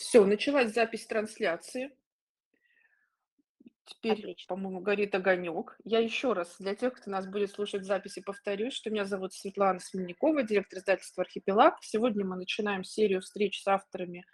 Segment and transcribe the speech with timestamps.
[0.00, 1.90] Всё, началась запись трансляции.
[3.84, 5.76] Теперь, по-моему, горит огонек.
[5.84, 9.34] Я еще раз для тех, кто нас будет слушать в записи, повторюсь, что меня зовут
[9.34, 11.74] Светлана Сменякова, директор издательства "Архипелаг".
[11.82, 14.24] Сегодня мы начинаем серию встреч с авторами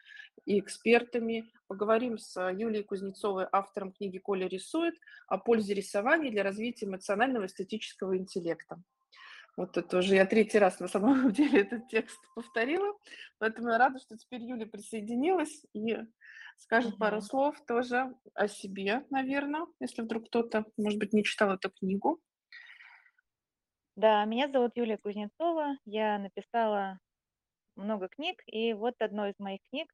[0.45, 1.51] и экспертами.
[1.69, 4.95] Поговорим с Юлией Кузнецовой, автором книги "Коля рисует",
[5.29, 8.83] о пользе рисования для развития эмоционального и эстетического интеллекта.
[9.57, 12.95] Вот это уже я третий раз на самом деле этот текст повторила,
[13.39, 15.97] поэтому я рада, что теперь Юля присоединилась и
[16.59, 17.23] скажет пару Мгм.
[17.23, 22.21] слов тоже о себе, наверно, если вдруг кто-то, может быть, не читал эту книгу.
[23.97, 25.77] Да, меня зовут Юлия Кузнецова.
[25.85, 26.99] Я написала
[27.77, 29.93] много книг, и вот одной из моих книг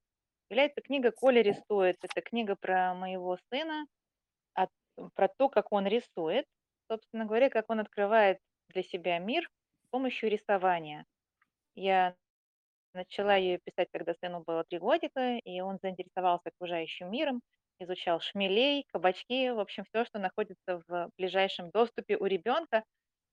[0.51, 1.97] является книга "Коля рисует".
[2.03, 3.87] Это книга про моего сына,
[5.15, 6.47] про то, как он рисует,
[6.91, 8.39] собственно говоря, как он открывает
[8.69, 9.49] для себя мир
[9.93, 11.07] помощью рисования.
[11.77, 12.17] Я
[12.95, 17.43] начала её писать, когда сыну было 3 годика, и он заинтересовался окружающим миром,
[17.81, 22.85] изучал шмелей, кабачки, в общем, всё, что находится в ближайшем доступе у ребёнка,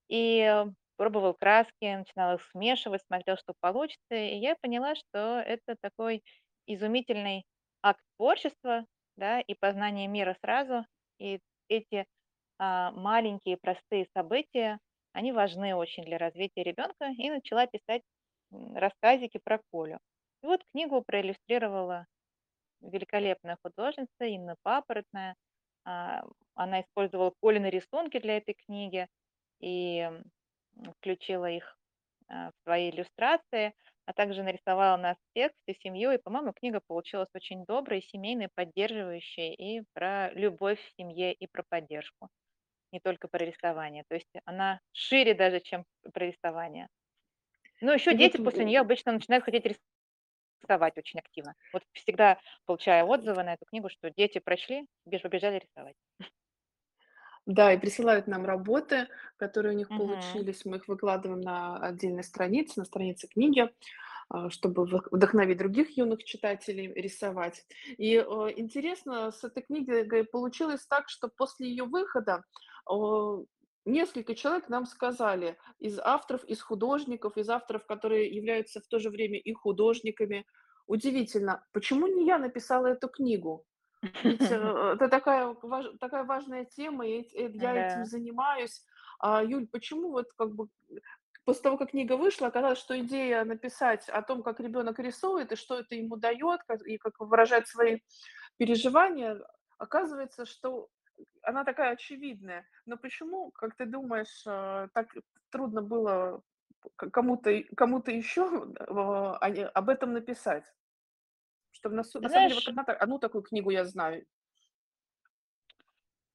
[0.10, 0.66] и
[0.98, 4.16] пробовал краски, начинал их смешивать, смотрел, что получится.
[4.16, 6.24] И я поняла, что это такой
[6.68, 7.46] изумительный
[7.84, 8.86] акт творчества,
[9.18, 10.86] да, и познания мира сразу.
[11.20, 11.40] И
[11.70, 12.06] эти,
[12.60, 14.80] а, маленькие простые события,
[15.20, 18.04] они важны очень для развития ребёнка, и начала писать,
[18.52, 20.00] рассказики про Колю.
[20.42, 22.08] И вот книгу проиллюстрировала
[22.82, 25.36] великолепная художница Инна Папоротная.
[25.86, 26.24] А,
[26.56, 29.08] она использовала Колины рисунки для этой книги
[29.62, 30.10] и,
[30.98, 31.78] включила их,
[32.30, 33.74] а, в свои иллюстрации,
[34.06, 36.12] а также нарисовала нас всех, всю семью.
[36.12, 41.64] И, по-моему, книга получилась очень доброй, семейной, поддерживающей и про любовь в семье, и про
[41.70, 42.30] поддержку,
[42.92, 44.04] не только про рисование.
[44.08, 46.90] То есть она шире даже, чем про рисование.
[47.82, 49.66] Ну, ещё И дети вот после у неё обычно начинают хотеть
[50.64, 51.56] рисовать очень активно.
[51.74, 55.96] Вот всегда получаю отзывы на эту книгу, что дети прочли, беж побежали рисовать.
[57.48, 59.08] Да, и присылают нам работы,
[59.38, 59.94] которые у них Мгм.
[59.94, 60.66] получились.
[60.66, 63.70] Мы их выкладываем на отдельной странице, на странице книги,
[64.30, 67.66] а, чтобы вдох вдохновить других юных читателей рисовать.
[67.98, 68.24] И, э,
[68.58, 72.44] интересно, с этой книгой получилось так, что после её выхода,
[73.86, 79.10] несколько человек нам сказали из авторов, из художников, из авторов, которые являются в то же
[79.10, 80.46] время и художниками:
[80.88, 83.66] "Удивительно, почему не я написала эту книгу?
[84.24, 84.56] Ведь, э,
[84.96, 85.56] это такая
[86.00, 88.06] такая важная тема, и э, я этим Да.
[88.06, 88.84] занимаюсь.
[89.20, 90.68] А, Юль, почему вот как бы
[91.46, 95.56] после того, как книга вышла, оказалось, что идея написать о том, как ребёнок рисует и
[95.56, 96.18] что это ему
[96.68, 98.00] как и как выражать свои
[98.58, 99.42] переживания,
[99.78, 100.90] оказывается, что
[101.50, 102.68] она такая очевидная.
[102.86, 105.14] Но почему, как ты думаешь, э, так
[105.52, 106.44] трудно было
[106.98, 107.52] кому-то
[109.42, 110.66] о не об этом написать?
[111.72, 114.28] Что в на на самом деле вот одна одну такую книгу я знаю.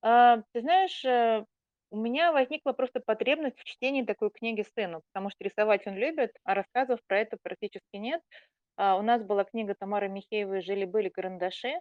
[0.03, 1.45] А, ты знаешь, э,
[1.91, 6.33] у меня возникла просто потребность в чтении такой книги сыну, потому что рисовать он любит,
[6.45, 8.23] а рассказов про это практически нет.
[8.77, 11.81] А, у нас была книга Тамары Михеевой "Жили-были карандаши".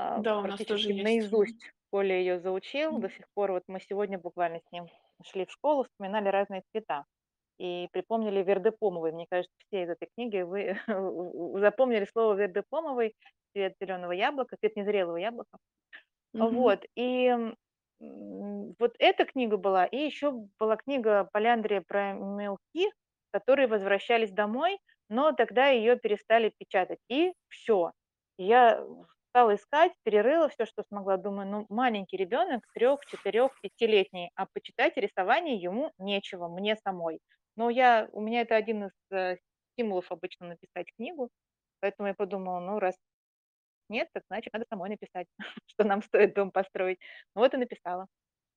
[0.00, 1.18] А, Да, у нас тоже есть.
[1.18, 2.98] Наизусть Коля её заучил.
[2.98, 4.86] До сих пор вот мы сегодня буквально с ним
[5.24, 7.04] шли в школу, вспоминали разные цвета
[7.58, 9.12] и припомнили Верды-Помовой.
[9.12, 10.78] Мне кажется, все из этой книги вы
[11.60, 13.14] запомнили слово Верды-Помовой,
[13.54, 15.58] цвет зелёного яблока, цвет незрелого яблока.
[16.34, 16.78] Мгм.
[16.78, 17.34] Вот, и,
[18.00, 22.90] вот эта книга была, и ещё была книга Поляндрия про мелки,
[23.32, 24.78] которые возвращались домой,
[25.10, 27.92] но тогда её перестали печатать, и всё.
[28.38, 28.86] Я
[29.38, 31.16] стала искать, перерыла всё, что смогла.
[31.16, 37.20] Думаю: "Ну, маленький ребёнок, 3, 4, пятилетний, а почитать рисование ему нечего, мне самой".
[37.56, 39.36] Но я у меня это один из, э,
[39.74, 41.30] стимулов обычно написать книгу,
[41.80, 42.96] поэтому я подумала: "Ну, раз
[43.90, 45.28] нет, так значит, надо самой написать,
[45.68, 46.98] что нам стоит дом построить".
[47.34, 48.06] Вот и написала.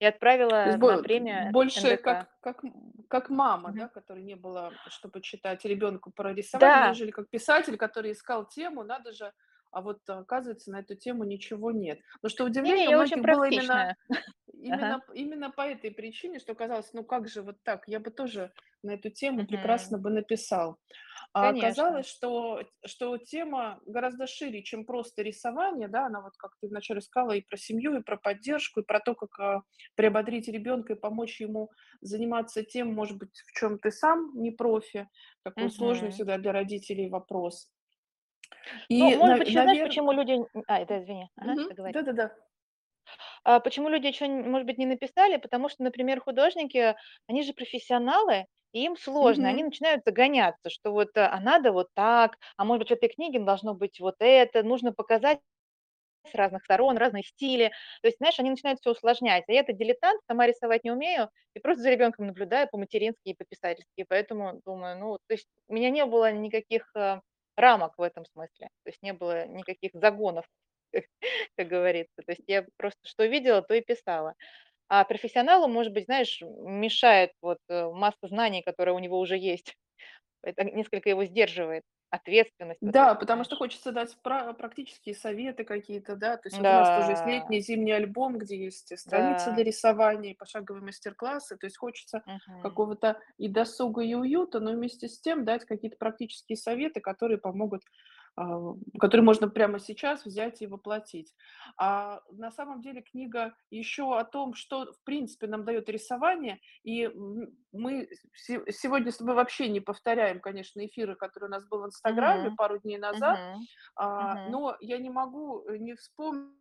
[0.01, 2.07] И отправила есть на бо премию больше НДК.
[2.07, 2.61] как как
[3.09, 3.77] как мама, Мгм.
[3.77, 6.91] да, которой не было что почитать ребёнку про рисование, Да.
[6.91, 8.83] нежели как писатель, который искал тему.
[8.83, 9.33] Надо же,
[9.71, 12.01] а вот оказывается, на эту тему ничего нет.
[12.23, 13.95] Но что Не не, удивление, у многих было именно практичная.
[14.69, 14.95] Ага.
[14.95, 17.83] именно именно по этой причине, что казалось: "Ну как же вот так?
[17.87, 18.53] Я бы тоже
[18.83, 19.99] на эту тему прекрасно Мгм.
[19.99, 20.77] бы написал".
[21.33, 21.51] А Конечно.
[21.51, 26.07] оказалось, что что тема гораздо шире, чем просто рисование, да.
[26.07, 29.15] Она вот, как ты вначале сказала, и про семью, и про поддержку, и про то,
[29.15, 29.61] как, а,
[29.95, 31.71] приободрить ребёнка и помочь ему
[32.01, 35.09] заниматься тем, может быть, в чём ты сам не профи.
[35.43, 36.11] Такой сложный Мгм.
[36.11, 37.69] всегда для родителей вопрос.
[38.93, 40.37] Ну, И, может на быть, знаешь, навер почему люди
[40.67, 41.29] А, да, извини.
[41.37, 41.95] Ага, договори.
[41.95, 42.35] Да-да-да.
[43.45, 45.37] А почему люди ещё, н может быть, не написали?
[45.37, 46.95] Потому что, например, художники,
[47.27, 49.47] они же профессионалы, и им сложно.
[49.49, 49.63] Они Мгм.
[49.63, 53.73] начинают загоняться, что вот, а надо вот так, а может быть, в этой книге должно
[53.73, 55.39] быть вот это, нужно показать
[56.31, 57.69] с разных сторон, разные стили.
[58.01, 59.45] То есть, знаешь, они начинают всё усложнять.
[59.49, 64.05] А я-то дилетант, сама рисовать не умею и просто за ребенком наблюдаю по-матерински и по-писательски.
[64.09, 67.21] Поэтому думаю, ну, то есть у меня не было никаких, э,
[67.57, 68.69] рамок в этом смысле.
[68.83, 70.45] То есть не было никаких загонов,
[71.57, 72.21] как говорится.
[72.25, 74.33] То есть я просто что видела, то и писала.
[74.89, 79.75] А профессионалу, может быть, знаешь, мешает вот, э, масса знаний, которая у него уже есть.
[80.43, 81.83] Это несколько его сдерживает.
[82.11, 86.37] Ответственность Да, потому что хочется дать пра практические советы какие-то, да.
[86.37, 87.25] То есть вот у нас тоже есть Да.
[87.25, 89.63] летний, зимний альбом, где есть и страницы для Да.
[89.63, 91.57] рисования, и пошаговые мастер-классы.
[91.57, 92.59] То есть хочется Мгм.
[92.59, 97.83] какого-то и досуга, и уюта, но вместе с тем дать какие-то практические советы, которые помогут,
[98.37, 101.33] а, которые можно прямо сейчас взять и воплотить.
[101.77, 106.59] А на самом деле книга еще о том, что в принципе нам даёт рисование.
[106.83, 107.09] И,
[107.73, 111.85] мы се сегодня с тобой вообще не повторяем, конечно, эфиры, которые у нас был в
[111.87, 112.57] "Инстаграме" Мгм.
[112.57, 113.39] пару дней назад.
[113.47, 113.67] Мгм.
[113.95, 114.45] А, Мгм.
[114.45, 116.55] но я не могу не вспомнить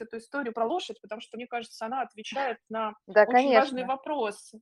[0.00, 3.86] эту историю про лошадь, потому что, мне кажется, она отвечает на Да, очень важный конечно.
[3.86, 4.52] вопрос.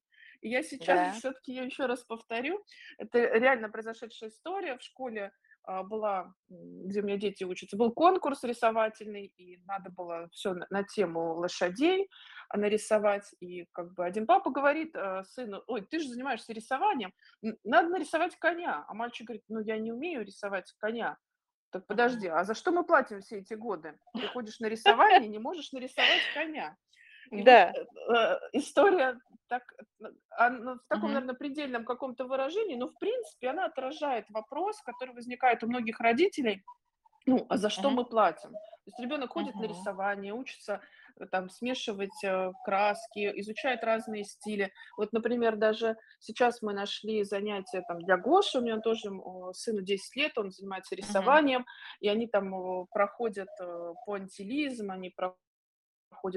[0.43, 1.21] И я сейчас Да.
[1.21, 2.65] всё-таки её еще раз повторю.
[2.99, 4.77] Это реально произошедшая история.
[4.79, 5.33] В школе,
[5.85, 10.83] была, м, где у меня дети учатся, был конкурс рисовательный, и надо было всё на
[10.85, 12.09] тему лошадей,
[12.49, 13.35] а, нарисовать.
[13.41, 17.13] И как бы один папа говорит, э, сыну: "Ой, ты же занимаешься рисованием,
[17.65, 18.85] надо нарисовать коня".
[18.89, 21.17] А мальчик говорит: "Ну, я не умею рисовать коня".
[21.73, 23.99] Так подожди, а за что мы платим все эти годы?
[24.21, 26.77] Ты ходишь на рисование не можешь нарисовать коня.
[27.35, 27.75] И вот, Да.
[27.75, 27.85] э,
[28.15, 29.73] э, история так,
[30.39, 31.13] в таком, Мгм.
[31.13, 36.65] наверно, предельном каком-то выражении, но в принципе она отражает вопрос, который возникает у многих родителей:
[37.27, 37.99] "Ну, а за что Мгм.
[37.99, 39.67] мы платим?" То есть ребенок ходит на Мгм.
[39.67, 40.83] рисование, учится,
[41.21, 44.73] э, там смешивать, э, краски, изучает разные стили.
[44.99, 49.11] Вот, например, даже сейчас мы нашли занятия там для Гоши, у меня тоже,
[49.55, 51.67] сыну 10 лет, он занимается рисованием,
[52.01, 55.39] и они там, проходят, э, пуантилизм, они проходят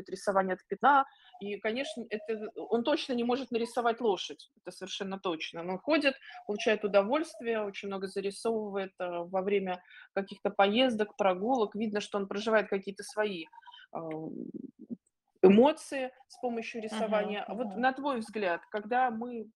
[0.09, 1.05] рисование от пятна.
[1.39, 5.63] И, конечно, это он точно не может нарисовать лошадь, это совершенно точно.
[5.63, 6.15] Но ходит,
[6.47, 9.81] получает удовольствие, очень много зарисовывает, э, во время
[10.13, 11.75] каких-то поездок, прогулок.
[11.75, 13.45] Видно, что он проживает какие-то свои,
[13.91, 14.31] ам,
[15.43, 17.45] эмоции с помощью рисования.
[17.49, 17.75] Вот Мгм.
[17.75, 19.49] на твой взгляд, когда мы,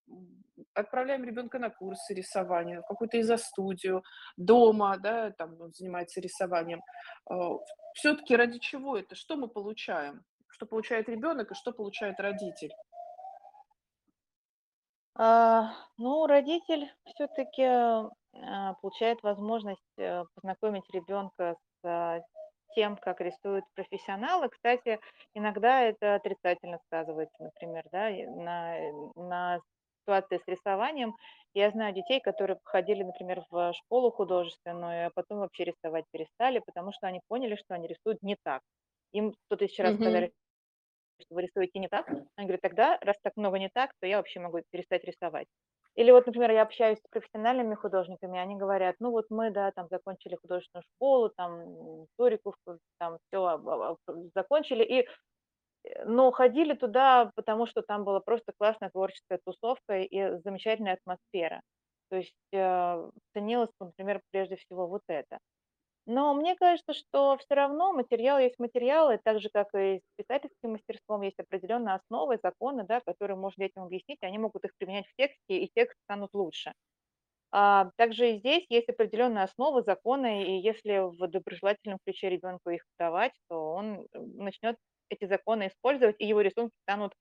[0.74, 4.02] отправляем ребенка на курсы рисования, в какую-то изо-студию,
[4.36, 6.82] дома, да, там он занимается рисованием,
[7.30, 7.58] а,
[7.94, 9.14] всё-таки ради чего это?
[9.16, 10.24] Что мы получаем?
[10.50, 12.72] Что получает ребенок и что получает родитель?
[15.18, 22.22] А, ну, родитель всё-таки, а, получает возможность, э, познакомить ребенка с
[22.76, 24.50] тем, как рисуют профессионалы.
[24.50, 25.00] Кстати,
[25.34, 28.76] иногда это отрицательно сказывается, например, да, на
[29.16, 29.60] на
[30.02, 31.16] ситуации с рисованием.
[31.54, 36.92] Я знаю детей, которые ходили, например, в школу художественную, а потом вообще рисовать перестали, потому
[36.92, 38.62] что они поняли, что они рисуют не так.
[39.12, 40.02] Им 100 1000 раз Мгм.
[40.02, 40.32] сказали,
[41.20, 42.08] что вы рисуете не так.
[42.36, 45.48] Они говорят: "Тогда, раз так много не так, то я вообще могу перестать рисовать".
[45.96, 49.88] Или вот, например, я общаюсь с профессиональными художниками, они говорят: "Ну, вот мы, да, там
[49.90, 53.98] закончили художественную школу, там историковскую, там об
[54.34, 55.08] закончили, и,
[55.84, 61.62] э, но ходили туда, потому что там была просто классная творческая тусовка и замечательная атмосфера".
[62.10, 65.38] То есть, э, ценилось, например, прежде всего вот это.
[66.08, 70.02] Но мне кажется, что всё равно материал есть материал, и так же, как и с
[70.16, 74.70] писательским мастерством, есть определенные основы, законы, да, которые можно детям объяснить, и они могут их
[74.78, 76.72] применять в тексте, и текст станут лучше.
[77.52, 82.82] А, также и здесь есть определенные основы, законы, и если в доброжелательном ключе ребенку их
[82.98, 84.76] давать, то он начнет
[85.10, 87.12] эти законы использовать, и его рисунки станут,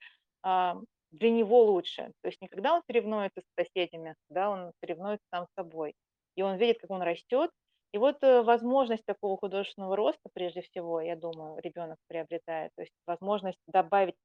[0.44, 0.77] а,
[1.12, 2.12] для него лучше.
[2.22, 5.94] То есть не когда он соревнуется с соседями, когда он соревнуется сам с собой.
[6.36, 7.51] И он видит, как он растет.
[7.96, 12.74] И вот, э, возможность такого художественного роста, прежде всего, я думаю, ребенок приобретает.
[12.75, 14.16] То есть возможность добавить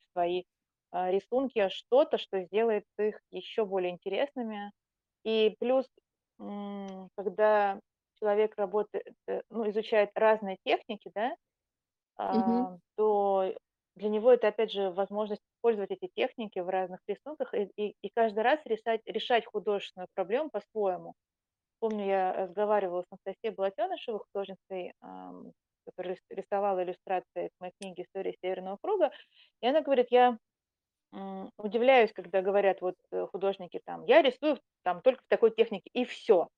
[0.00, 0.44] в свои,
[0.90, 4.72] а, рисунки что-то, что сделает их еще более интересными.
[5.24, 5.86] И плюс,
[7.16, 7.80] когда
[8.20, 11.36] человек работает, э, ну, изучает разные техники, да,
[12.16, 13.54] а, то
[13.96, 18.10] для него это, опять же, возможность использовать эти техники в разных рисунках и и и
[18.14, 21.14] каждый раз рисать решать художественную проблему по-своему.
[21.82, 24.92] Помню, я разговаривала с Анастасией Болотенышевой, художницей,
[25.86, 29.12] которая рис рисовала иллюстрации к моей книге "История Северного круга".
[29.62, 30.38] И она говорит: "Я,
[31.58, 36.04] удивляюсь, когда говорят вот, э, художники там: 'Я рисую там только в такой технике'- и
[36.04, 36.48] всё".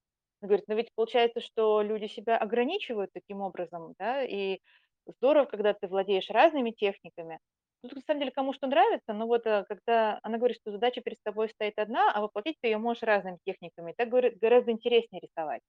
[0.42, 4.60] Говорит: "Но ведь получается, что люди себя ограничивают таким образом, да, и
[5.06, 7.40] здорово, когда ты владеешь разными техниками.
[7.82, 10.70] Ну, тут на самом деле кому что нравится, но вот, э, когда она говорит, что
[10.72, 14.70] задача перед тобой стоит одна, а воплотить ты ее можешь разными техниками, так говорит, гораздо
[14.72, 15.62] интереснее рисовать.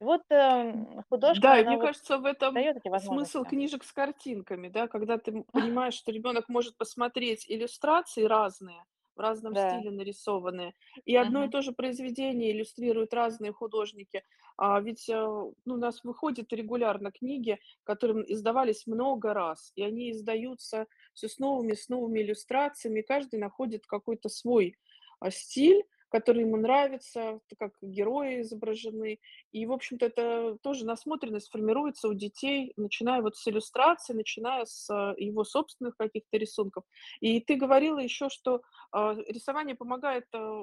[0.00, 4.88] Вот, эм, художка, Да, и мне вот кажется, в этом смысл книжек с картинками, да,
[4.88, 8.84] когда ты понимаешь, что ребенок может посмотреть иллюстрации разные,
[9.16, 9.56] в разном Да.
[9.56, 11.50] стиле нарисованные, и одно и Мгм.
[11.50, 14.22] то же произведение иллюстрируют разные художники.
[14.56, 20.10] А ведь, э, ну, у нас выходят регулярно книги, которые издавались много раз, и они
[20.12, 23.02] издаются все с новыми, с новыми иллюстрациями.
[23.02, 24.76] Каждый находит какой-то свой,
[25.20, 29.18] а, стиль, который ему нравится, т как герои изображены.
[29.52, 34.88] И, в общем-то, это тоже насмотренность формируется у детей, начиная вот с иллюстрации, начиная с,
[34.90, 36.84] а, его собственных каких-то рисунков.
[37.20, 40.62] И ты говорила еще, что, а, рисование помогает, а,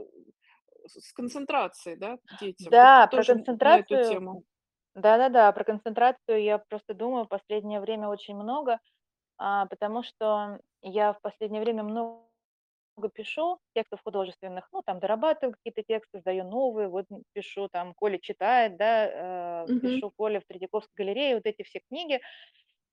[0.88, 2.74] с концентрацией, да, детям.
[2.74, 4.32] Да, про тоже н на эту концентрацию, тему.
[4.34, 4.44] м,
[4.96, 8.80] да-да-да, про концентрацию я просто думаю в последнее время очень много,
[9.38, 12.24] потому что я в последнее время много
[13.14, 18.78] пишу текстов художественных, ну, там дорабатываю какие-то тексты, сдаю новые, вот пишу, там Коля читает,
[18.78, 22.22] да, э, Мгм, пишу Коля в Третьяковской галерее, вот эти все книги.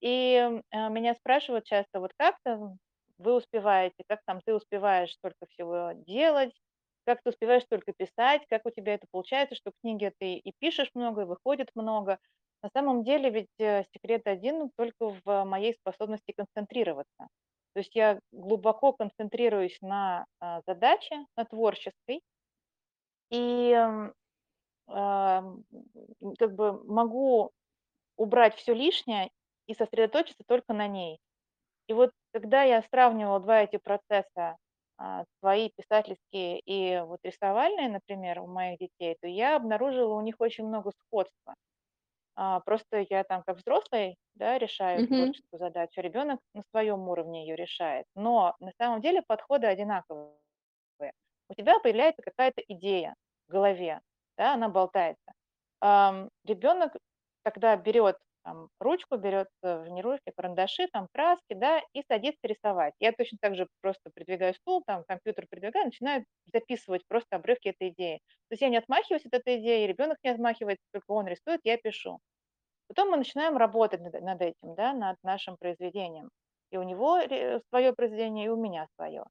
[0.00, 2.78] И, а, меня спрашивают часто: "Вот как там
[3.18, 4.04] вы успеваете?
[4.08, 6.52] Как там ты успеваешь столько всего делать?
[7.06, 8.42] Как ты успеваешь столько писать?
[8.48, 12.18] Как у тебя это получается, что книги ты и пишешь много, и выходит много?"
[12.62, 17.28] На самом деле ведь, э, секрет один только в моей способности концентрироваться.
[17.78, 22.22] То есть я глубоко концентрируюсь на, а, задаче, на творческой,
[23.30, 25.64] и, м,
[26.38, 27.50] как бы могу
[28.16, 29.30] убрать все лишнее
[29.66, 31.18] и сосредоточиться только на ней.
[31.88, 34.56] И вот когда я сравнивала 2 эти процесса,
[34.98, 40.36] а, свои писательские и вот рисовальные, например, у моих детей, то я обнаружила у них
[40.40, 41.54] очень много сходства.
[42.38, 47.46] А, просто я там как взрослый, да, решаю мгм, творческую задачу, ребенок на своем уровне
[47.48, 48.06] ее решает.
[48.14, 50.36] Но на самом деле подходы одинаковые.
[51.48, 53.14] У тебя появляется какая-то идея
[53.48, 54.00] в голове,
[54.36, 55.32] да, она болтается.
[55.80, 56.94] Ам, ребенок
[57.42, 58.18] тогда берет
[58.48, 62.94] там ручку, берет, э, не ручки, а карандаши, там краски, да, и садится рисовать.
[62.98, 67.90] Я точно так же просто придвигаю стул, там компьютер придвигаю, начинаю записывать просто обрывки этой
[67.90, 68.20] идеи.
[68.48, 71.76] То есть я не отмахиваюсь от этой идеи, ребенок не отмахивается, только он рисует, я
[71.76, 72.20] пишу.
[72.86, 76.30] Потом мы начинаем работать над над этим, да, над нашим произведением.
[76.70, 77.20] И у него
[77.68, 79.24] свое произведение, и у меня свое.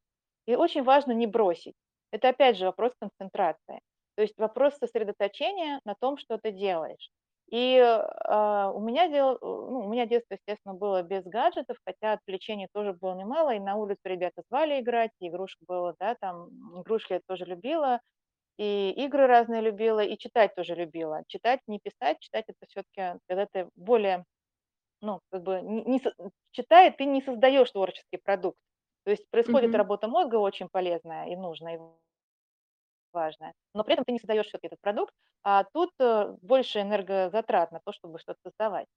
[0.46, 1.74] И очень важно не бросить.
[2.12, 3.80] Это опять же вопрос концентрации.
[4.16, 7.10] То есть вопрос сосредоточения на том, что ты делаешь.
[7.50, 12.14] И, а, у меня дел э, ну, у меня детство, естественно, было без гаджетов, хотя
[12.14, 13.56] отвлечений тоже было немало.
[13.56, 16.50] И на улицу ребята звали играть, и игрушек было, да, там,
[16.82, 18.02] игрушки я тоже любила.
[18.58, 21.24] И игры разные любила, и читать тоже любила.
[21.28, 22.20] Читать, не писать.
[22.22, 24.26] Читать- это все таки когда ты более,
[25.02, 26.02] ну, как бы не не
[26.52, 28.58] читая, ты не создаешь творческий продукт.
[29.06, 31.80] То есть происходит мгм, работа мозга очень полезная и нужная, и
[33.18, 36.82] важная, но при этом ты не создаешь все таки этот продукт, а тут, э, больше
[36.82, 38.88] энергозатрат на то, чтобы что-то создавать.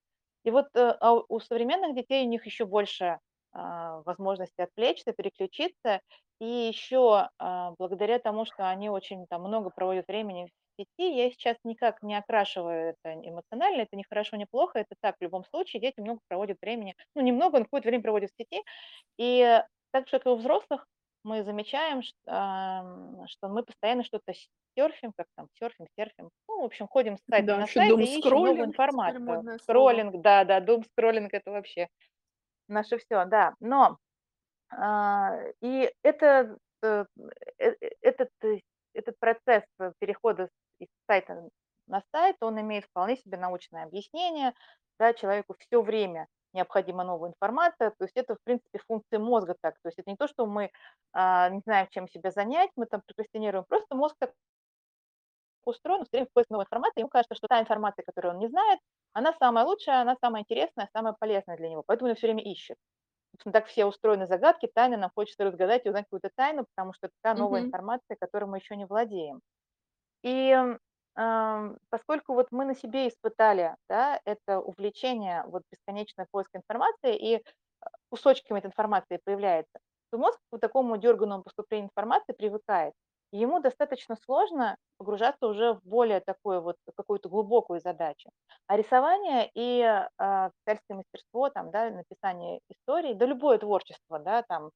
[0.44, 3.18] И вот, э, а у у современных детей у них еще больше,
[3.52, 6.00] а, возможности отвлечься, переключиться.
[6.40, 11.30] И еще, а, благодаря тому, что они очень там много проводят времени в сети, я
[11.30, 13.82] сейчас никак не окрашиваю это эмоционально.
[13.82, 14.78] Это не хорошо, не плохо.
[14.78, 16.94] Это так, в любом случае, дети много проводят времени.
[17.14, 18.62] Ну, немного, но какое-то время проводят в сети.
[19.18, 19.62] И
[19.92, 20.86] так же, как и у взрослых,
[21.24, 24.32] мы замечаем, чт ам, что мы постоянно что-то
[24.76, 26.30] серфим, как там серфим, серфим.
[26.48, 29.20] Ну, в общем, ходим с сайта Да, на сайт и ищем новую информацию.
[29.24, 29.62] модное слово.
[29.64, 31.88] Скроллинг, да-да, думскроллинг- это вообще
[32.68, 33.54] наше все, да.
[33.60, 33.98] Но,
[34.70, 37.04] а, и это, э,
[37.58, 38.58] э, этот, э,
[38.94, 39.64] этот процесс,
[39.98, 41.48] перехода из сайта
[41.86, 44.54] на сайт, он имеет вполне себе научное объяснение.
[44.98, 47.90] Да, человеку все время необходима новая информация.
[47.90, 49.74] То есть это, в принципе, функция мозга так.
[49.82, 50.70] То есть это не то, что мы,
[51.12, 53.64] а, не знаем, чем себя занять, мы там прокрастинируем.
[53.68, 54.32] Просто мозг так
[55.64, 57.00] устроен, всё время в поиск новой информации.
[57.00, 58.80] Ему кажется, что та информация, которую он не знает,
[59.12, 61.82] она самая лучшая, она самая интересная, самая полезная для него.
[61.86, 62.76] Поэтому он всё время ищет.
[63.32, 67.08] Собственно, так все устроены загадки, тайны, нам хочется разгадать и узнать какую-то тайну, потому что
[67.08, 69.40] это та новая Мгм, информация, которой мы еще не владеем.
[70.24, 70.56] И,
[71.90, 77.42] поскольку вот мы на себе испытали, да, это увлечение, вот бесконечный поиск информации, и,
[77.80, 79.78] а, кусочками этой информации появляется,
[80.12, 82.94] то мозг к такому дерганному поступлению информации привыкает.
[83.32, 88.30] Ему достаточно сложно погружаться уже в более такую вот какую-то глубокую задачу.
[88.66, 89.82] А рисование и,
[90.18, 94.70] а, писательское мастерство, там, да, написание историй, да любое творчество, да, там,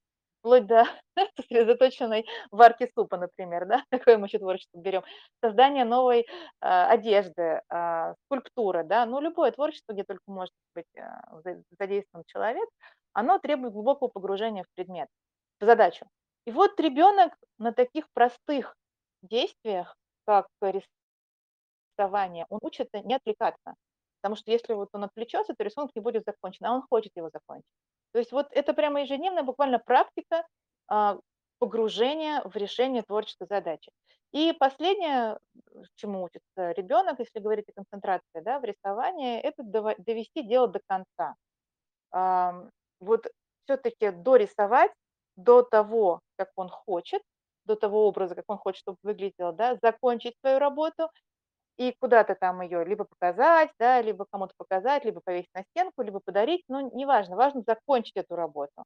[0.45, 0.85] вплоть до
[1.35, 5.03] сосредоточенной варки супа, например, да, какое мы еще творчество берем,
[5.43, 6.27] создание новой,
[6.61, 11.41] а, одежды, а, скульптура, да, ну, любое творчество, где только может быть а,
[11.79, 12.69] задействован человек,
[13.13, 15.07] оно требует глубокого погружения в предмет,
[15.59, 16.05] в задачу.
[16.45, 18.75] И вот ребенок на таких простых
[19.23, 19.95] действиях,
[20.27, 20.47] как
[21.97, 23.73] рисование, он учится не отвлекаться.
[24.21, 27.29] Потому что если вот он отвлечется, то рисунок не будет закончен, а он хочет его
[27.33, 27.65] закончить.
[28.15, 30.47] То есть вот это прямо ежедневная буквально практика
[30.87, 31.19] а,
[31.59, 33.91] погружения в решение творческой задачи.
[34.31, 35.37] И последнее,
[35.95, 39.63] чему учится ребенок, если говорить о концентрации да, в рисовании, это
[39.97, 41.35] довести дело до конца.
[43.01, 43.27] Вот
[43.65, 44.93] все-таки дорисовать
[45.35, 47.21] до того, как он хочет,
[47.65, 51.09] до того образа, как он хочет, чтобы выглядело, да, закончить свою работу
[51.77, 56.19] и куда-то там ее либо показать, да, либо кому-то показать, либо повесить на стенку, либо
[56.19, 58.83] подарить, ну, неважно, важно закончить эту работу.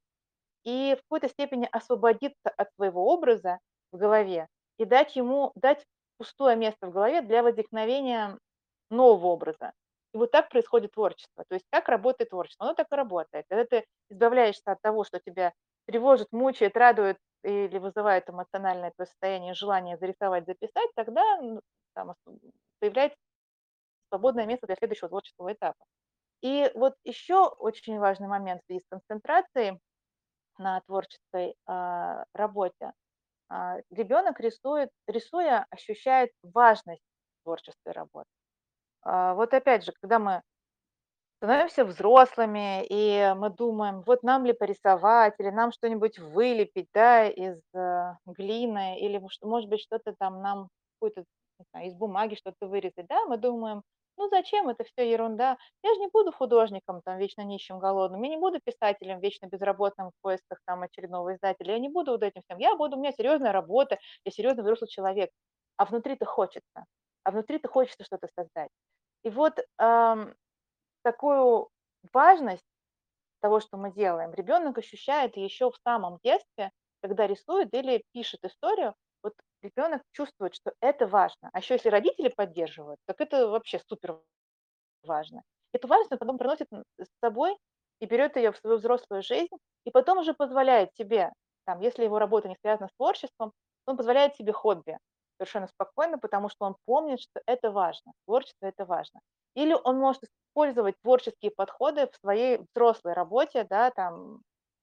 [0.63, 3.59] И в какой-то степени освободиться от своего образа
[3.91, 5.85] в голове и дать ему, дать
[6.17, 8.37] пустое место в голове для возникновения
[8.89, 9.71] нового образа.
[10.13, 11.43] И вот так происходит творчество.
[11.47, 12.65] То есть как работает творчество?
[12.65, 13.45] Оно так и работает.
[13.47, 15.53] Когда ты избавляешься от того, что тебя
[15.85, 21.23] тревожит, мучает, радует или вызывает эмоциональное твое состояние, желание зарисовать, записать, тогда
[21.93, 22.15] там,
[22.79, 23.17] появляется
[24.09, 25.85] свободное место для следующего творческого этапа.
[26.41, 29.79] И вот еще очень важный момент в связи с концентрацией
[30.57, 32.93] на творческой а, работе.
[33.49, 37.03] А, ребенок рисует, рисуя, ощущает важность
[37.43, 38.29] творческой работы.
[39.03, 40.41] А, вот опять же, когда мы
[41.39, 47.57] становимся взрослыми, и мы думаем, вот нам ли порисовать, или нам что-нибудь вылепить, да, из
[47.73, 51.23] э, глины, или, может быть, что-то там нам, какую-то,
[51.83, 53.83] из бумаги что-то вырезать, да, мы думаем,
[54.17, 55.57] ну зачем, это все ерунда.
[55.83, 60.09] Я же не буду художником, там, вечно нищим, голодным, я не буду писателем, вечно безработным
[60.09, 62.57] в поисках там очередного издателя, я не буду вот этим всем.
[62.59, 65.29] Я буду, у меня серьезная работа, я серьезный взрослый человек.
[65.77, 66.85] А внутри-то хочется,
[67.23, 68.69] а внутри-то хочется что-то создать.
[69.23, 70.35] И вот эм,
[71.03, 71.69] такую
[72.13, 72.65] важность
[73.41, 78.95] того, что мы делаем, ребенок ощущает еще в самом детстве, когда рисует или пишет историю,
[79.23, 81.49] вот ребенок чувствует, что это важно.
[81.53, 84.19] А еще если родители поддерживают, так это вообще супер
[85.03, 85.43] важно.
[85.73, 86.67] Эту важность он потом приносит
[86.99, 87.57] с собой
[87.99, 91.31] и берет ее в свою взрослую жизнь, и потом уже позволяет себе,
[91.65, 93.53] там, если его работа не связана с творчеством,
[93.85, 94.97] он позволяет себе хобби
[95.37, 99.21] совершенно спокойно, потому что он помнит, что это важно, творчество это важно.
[99.55, 104.41] Или он может использовать творческие подходы в своей взрослой работе, да, там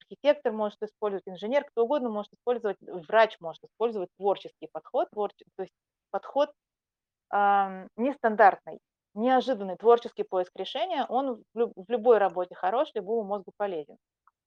[0.09, 5.63] архитектор может использовать, инженер, кто угодно может использовать, врач может использовать творческий подход, творче, то
[5.63, 5.75] есть
[6.11, 6.51] подход
[7.35, 8.79] э, нестандартный,
[9.15, 13.97] неожиданный творческий поиск решения, он в, в любой работе хорош, любому мозгу полезен.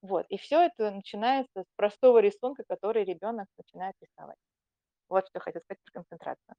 [0.01, 0.25] Вот.
[0.29, 4.37] И все это начинается с простого рисунка, который ребенок начинает рисовать.
[5.09, 6.55] Вот что я хотела сказать про концентрацию.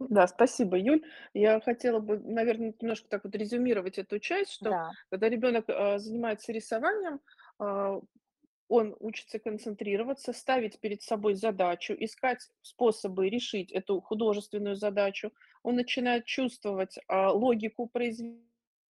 [0.00, 1.02] Да, спасибо, Юль.
[1.34, 4.90] Я хотела бы, наверное, немножко так вот резюмировать эту часть, что Да.
[5.10, 7.20] когда ребенок а, занимается рисованием,
[7.58, 15.32] он учится концентрироваться, ставить перед собой задачу, искать способы решить эту художественную задачу.
[15.62, 18.47] Он начинает чувствовать а, логику произведения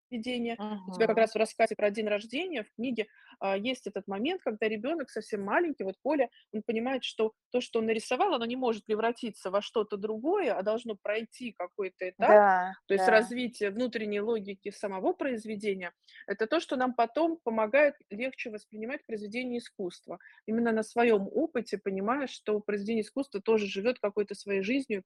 [0.09, 0.59] поведения.
[0.87, 3.07] У тебя как раз в рассказе про день рождения в книге
[3.39, 7.79] а, есть этот момент, когда ребенок совсем маленький, вот Коля, он понимает, что то, что
[7.79, 12.75] он нарисовал, оно не может превратиться во что-то другое, а должно пройти какой-то этап, Да,
[12.87, 13.09] то есть да.
[13.09, 15.93] развитие внутренней логики самого произведения.
[16.27, 20.19] Это то, что нам потом помогает легче воспринимать произведение искусства.
[20.47, 25.03] Именно на своем опыте понимаешь, что произведение искусства тоже живет какой-то своей жизнью и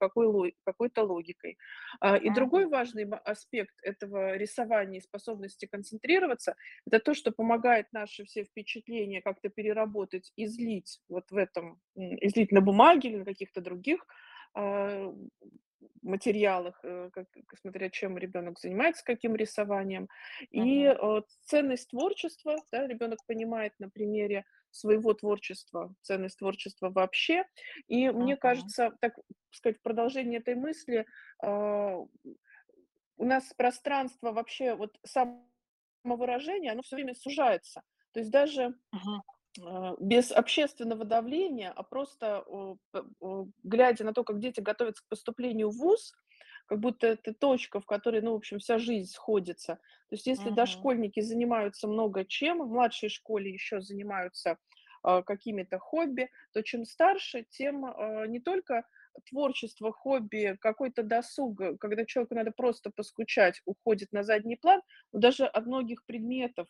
[0.66, 1.58] какой-то логикой.
[2.00, 8.26] А, И другой важный аспект этого рисования и способности концентрироваться, это то, что помогает наши
[8.26, 14.06] все впечатления как-то переработать, излить вот в этом, излить на бумаге или на каких-то других
[14.56, 15.14] а,
[16.02, 17.28] материалах, э, как,
[17.62, 20.10] смотря чем ребенок занимается, каким рисованием.
[20.52, 27.44] И э, ценность творчества, да, ребенок понимает на примере своего творчества, ценность творчества вообще.
[27.88, 28.38] И мне Мгм.
[28.38, 29.14] кажется, так
[29.52, 31.06] сказать, в продолжение этой мысли,
[31.42, 32.00] а,
[33.18, 35.00] у нас пространство вообще вот
[36.04, 37.82] самовыражения, оно все время сужается.
[38.12, 38.76] То есть даже
[39.62, 42.46] а, без общественного давления, а просто
[43.64, 46.14] глядя на то, как дети готовятся к поступлению в ВУЗ,
[46.68, 49.76] как будто это точка, в которой, ну, в общем, вся жизнь сходится.
[49.76, 50.50] То есть если Мгм.
[50.50, 54.58] дошкольники занимаются много чем, в младшей школе еще занимаются
[55.04, 58.86] какими-то хобби, то чем старше, тем а, не только
[59.30, 65.20] творчество, хобби, какой-то досуг, э, когда человеку надо просто поскучать, уходит на задний план, но
[65.20, 66.68] даже от многих предметов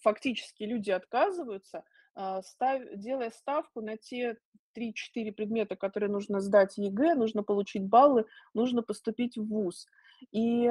[0.00, 4.38] фактически люди отказываются, а, став делая ставку на те
[4.72, 9.86] три-четыре предмета, которые нужно сдать ЕГЭ, нужно получить баллы, нужно поступить в ВУЗ.
[10.30, 10.70] И,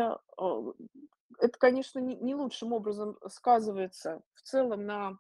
[1.39, 5.17] это, конечно, не не лучшим образом сказывается в целом на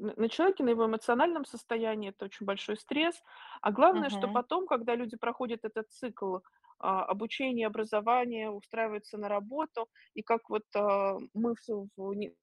[0.00, 2.10] на человеке, на его эмоциональном состоянии.
[2.10, 3.22] Это очень большой стресс.
[3.62, 4.28] А главное, что Мгм.
[4.28, 6.38] потом, когда люди проходят этот цикл,
[6.78, 12.34] а, обучения, образования, устраиваются на работу, и как вот, а, мы всё в не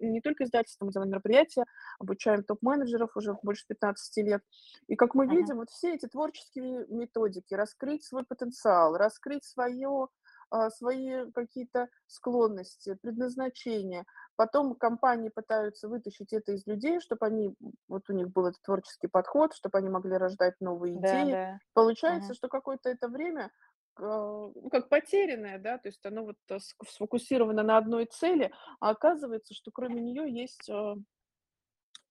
[0.00, 1.64] не только издательство, мы делаем мероприятия,
[2.00, 4.42] обучаем топ-менеджеров уже больше 15 лет.
[4.88, 5.28] И как мы Мгм.
[5.28, 10.08] видим, вот все эти творческие методики: раскрыть свой потенциал, раскрыть своё
[10.50, 14.04] а, свои какие-то склонности, предназначения.
[14.36, 17.54] Потом компании пытаются вытащить это из людей, чтоб они,
[17.88, 21.38] вот у них был этот творческий подход, чтоб они могли рождать новые Да, идеи.
[21.40, 21.58] да.
[21.72, 22.34] Получается, Мгм.
[22.34, 23.50] что какое-то это время,
[23.96, 24.02] а,
[24.54, 29.54] ну, как потерянное, да, то есть оно вот ск сфокусировано на одной цели, а оказывается,
[29.54, 30.94] что кроме неё есть, а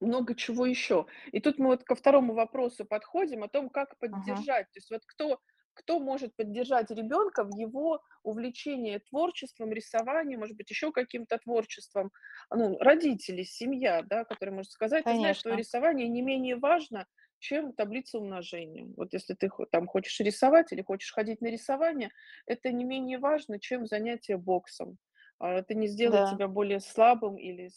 [0.01, 1.07] много чего ещё.
[1.31, 4.65] И тут мы вот ко второму вопросу подходим, о том, как поддержать.
[4.71, 5.39] То есть вот кто
[5.73, 12.11] кто может поддержать ребёнка в его увлечении творчеством, рисованием, может быть, ещё каким-то творчеством?
[12.51, 15.63] Ну, родители, семья, да, которая может сказать: "Ты знаешь, Конечно.
[15.63, 17.07] рисование не менее важно,
[17.39, 18.85] чем таблица умножения.
[18.97, 22.11] Вот если ты там хочешь рисовать или хочешь ходить на рисование,
[22.45, 24.97] это не менее важно, чем занятие боксом.
[25.39, 26.25] А, это не сделает Да.
[26.25, 27.69] тебя более слабым или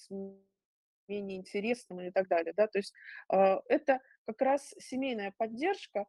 [1.09, 2.55] менее интересным и так далее".
[2.57, 2.95] Да, то есть,
[3.29, 6.07] а, это как раз семейная поддержка,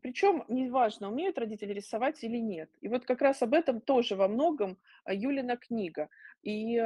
[0.00, 2.70] причём неважно, умеют родители рисовать или нет.
[2.80, 6.08] И вот как раз об этом тоже во многом, а, Юлина книга.
[6.42, 6.78] И,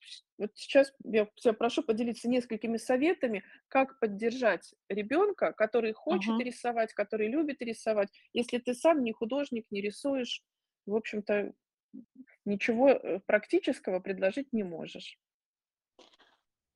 [0.00, 6.40] ш вот сейчас я тя прошу поделиться несколькими советами, как поддержать ребёнка, который хочет Мгм.
[6.40, 10.42] рисовать, который любит рисовать, если ты сам не художник, не рисуешь,
[10.86, 11.52] в общем-то,
[12.46, 15.16] ничего, э, практического предложить не можешь.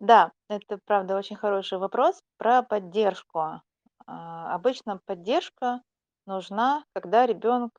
[0.00, 3.62] Да, это правда очень хороший вопрос про поддержку.
[4.08, 5.82] А, обычно поддержка
[6.26, 7.78] нужна, когда ребёнок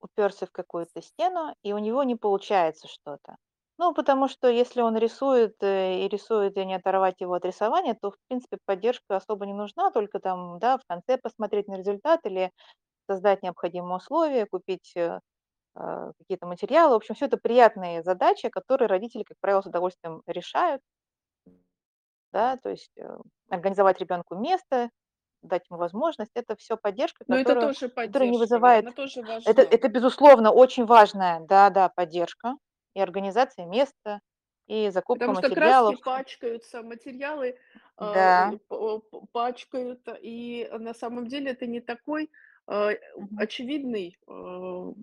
[0.00, 3.36] упёрся в какую-то стену и у него не получается что-то.
[3.78, 7.94] Ну, потому что если он рисует, э, и рисует, и не оторвать его от рисования,
[8.00, 12.20] то, в принципе, поддержка особо не нужна, только там, да, в конце посмотреть на результат
[12.26, 12.52] или
[13.10, 15.20] создать необходимые условия, купить, э,
[15.76, 16.94] а, какие-то материалы.
[16.94, 20.82] В общем, всё это приятные задачи, которые родители, как правило, с удовольствием решают.
[22.32, 23.08] Да, то есть, э,
[23.50, 24.90] организовать ребёнку место,
[25.42, 29.22] дать ему возможность- это всё поддержка, Но это тоже которая не поддержка, вызывает она тоже
[29.44, 29.64] Это важна.
[29.64, 32.56] это, безусловно, очень важная, да-да, поддержка
[32.94, 34.20] и организация места,
[34.68, 36.00] и закупка Потому что краски материалов.
[36.02, 37.58] пачкаются, материалы,
[37.98, 38.54] а, Да.
[38.68, 39.00] п
[39.32, 42.30] пачкают, и на самом деле это не такой,
[43.18, 43.46] Мгм.
[43.46, 44.94] очевидный, м,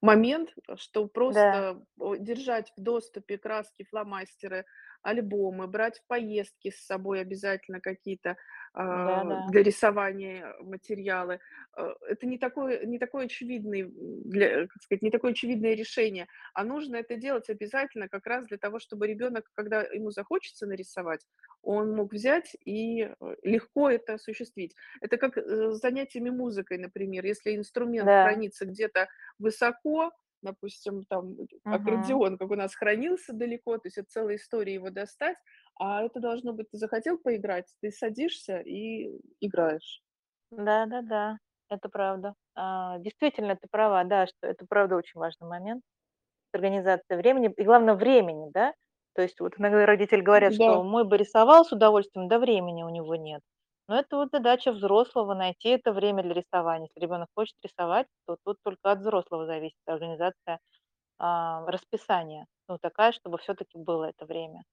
[0.00, 1.66] момент, что Да.
[1.66, 4.64] просто, о, держать в доступе краски, фломастеры,
[5.02, 8.36] альбомы, брать в поездки с собой обязательно какие-то,
[8.76, 9.42] а, Да-да.
[9.46, 11.40] для рисования материалы.
[11.76, 13.92] А, это не такой не такой очевидный, м,
[14.30, 18.58] для как сказать, не такое очевидное решение, а нужно это делать обязательно как раз для
[18.58, 21.26] того, чтобы ребёнок, когда ему захочется нарисовать,
[21.62, 24.74] он мог взять и, э, легко это осуществить.
[25.00, 27.26] Это как, э, с занятиями музыкой, например.
[27.26, 28.16] Если инструмент Да.
[28.16, 29.08] хранится где-то
[29.38, 30.12] высоко,
[30.42, 32.20] допустим, там Мгм.
[32.26, 35.36] аккордеон, как у нас, хранился далеко, то есть это целая история его достать,
[35.78, 40.00] а это должно быть: ты захотел поиграть, ты садишься и играешь.
[40.52, 42.34] Да-да-да, это правда.
[42.54, 45.82] А, действительно, ты права, да, что это правда очень важный момент.
[46.52, 48.74] Организация времени и, главное, времени, да.
[49.14, 50.84] То есть вот иногда родители говорят, что Да.
[50.84, 53.42] мой бы рисовал с удовольствием, да времени у него нет.
[53.88, 56.88] Но это вот задача взрослого- найти это время для рисования.
[56.94, 60.60] Если ребёнок хочет рисовать, то тут только от взрослого зависит организация,
[61.18, 64.64] а, расписания, ну, такая, чтобы всё-таки было это время.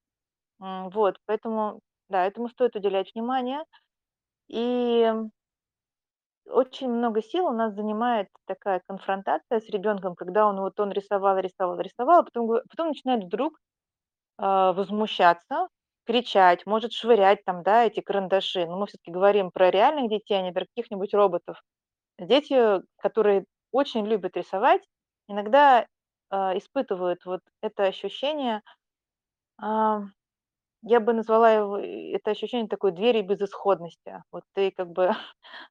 [0.64, 3.64] Вот, поэтому, да, этому стоит уделять внимание.
[4.50, 5.12] И
[6.48, 11.38] очень много сил у нас занимает такая конфронтация с ребёнком, когда он вот он рисовал,
[11.40, 13.58] рисовал, рисовал, а потом потом начинает вдруг,
[14.38, 15.70] а, возмущаться,
[16.06, 18.66] кричать, может швырять там, да, эти карандаши.
[18.68, 21.62] Но мы всё-таки говорим про реальных детей, а не про каких-нибудь роботов.
[22.20, 24.84] Дети, которые очень любят рисовать,
[25.30, 25.88] иногда,
[26.32, 28.62] а, испытывают вот это ощущение,
[29.60, 30.02] а,
[30.84, 34.24] я бы назвала его, это ощущение такой двери безысходности.
[34.32, 35.12] Вот ты как бы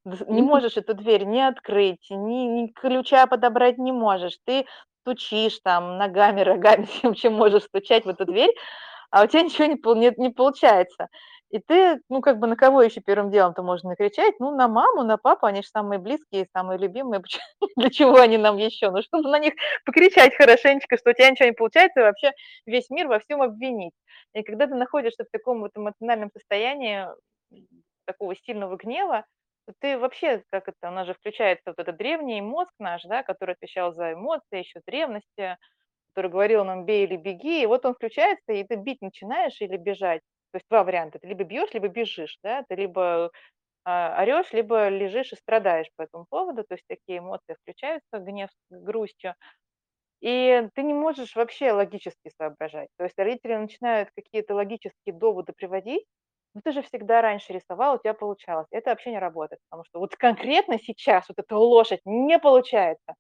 [0.29, 4.39] не можешь эту дверь ни открыть, ни ни ключа подобрать не можешь.
[4.45, 4.67] Ты
[5.03, 8.55] стучишь там ногами, рогами, всем, чем можешь стучать в эту дверь,
[9.11, 11.09] а у тя ничего не не не получается.
[11.53, 14.35] И ты, ну, как бы на кого ещё первым делом-то можно накричать?
[14.41, 17.23] Ну, на маму, на папу, они ж самые близкие, самые любимые.
[17.77, 18.91] Для чего они нам ещё?
[18.91, 19.53] Ну, чтобы на них
[19.85, 22.33] покричать хорошенечко, что у тя ничего не получается, и вообще
[22.65, 23.93] весь мир во всём обвинить.
[24.35, 27.07] И когда ты находишься в таком вот эмоциональном состоянии,
[28.07, 29.25] такого сильного гнева,
[29.81, 33.55] Ты вообще, как это, у нас же включается вот этот древний мозг наш, да, который
[33.55, 35.57] отвечал за эмоции еще древности,
[36.15, 37.63] который говорил нам: "Бей или беги".
[37.63, 40.23] И вот он включается, и ты бить начинаешь или бежать.
[40.53, 42.65] То есть 2 варианта: ты либо бьешь, либо бежишь, да.
[42.69, 43.31] Ты либо,
[43.85, 46.65] а, орешь, либо лежишь и страдаешь по этому поводу.
[46.65, 49.35] То есть такие эмоции включаются, гнев с грустью.
[50.23, 52.89] И ты не можешь вообще логически соображать.
[52.99, 56.05] То есть родители начинают какие-то логические доводы приводить:
[56.55, 58.69] "Ну ты же всегда раньше рисовал, у тебя получалось".
[58.73, 63.15] Это вообще не работает, потому что вот конкретно сейчас вот эта лошадь не получается.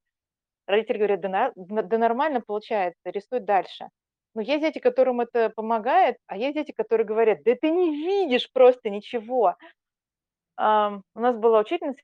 [0.66, 3.88] Родители говорят: "Да да нормально получается, рисуй дальше".
[4.34, 8.50] Но есть дети, которым это помогает, а есть дети, которые говорят: "Да ты не видишь
[8.52, 9.56] просто ничего".
[10.58, 12.02] У нас была учительница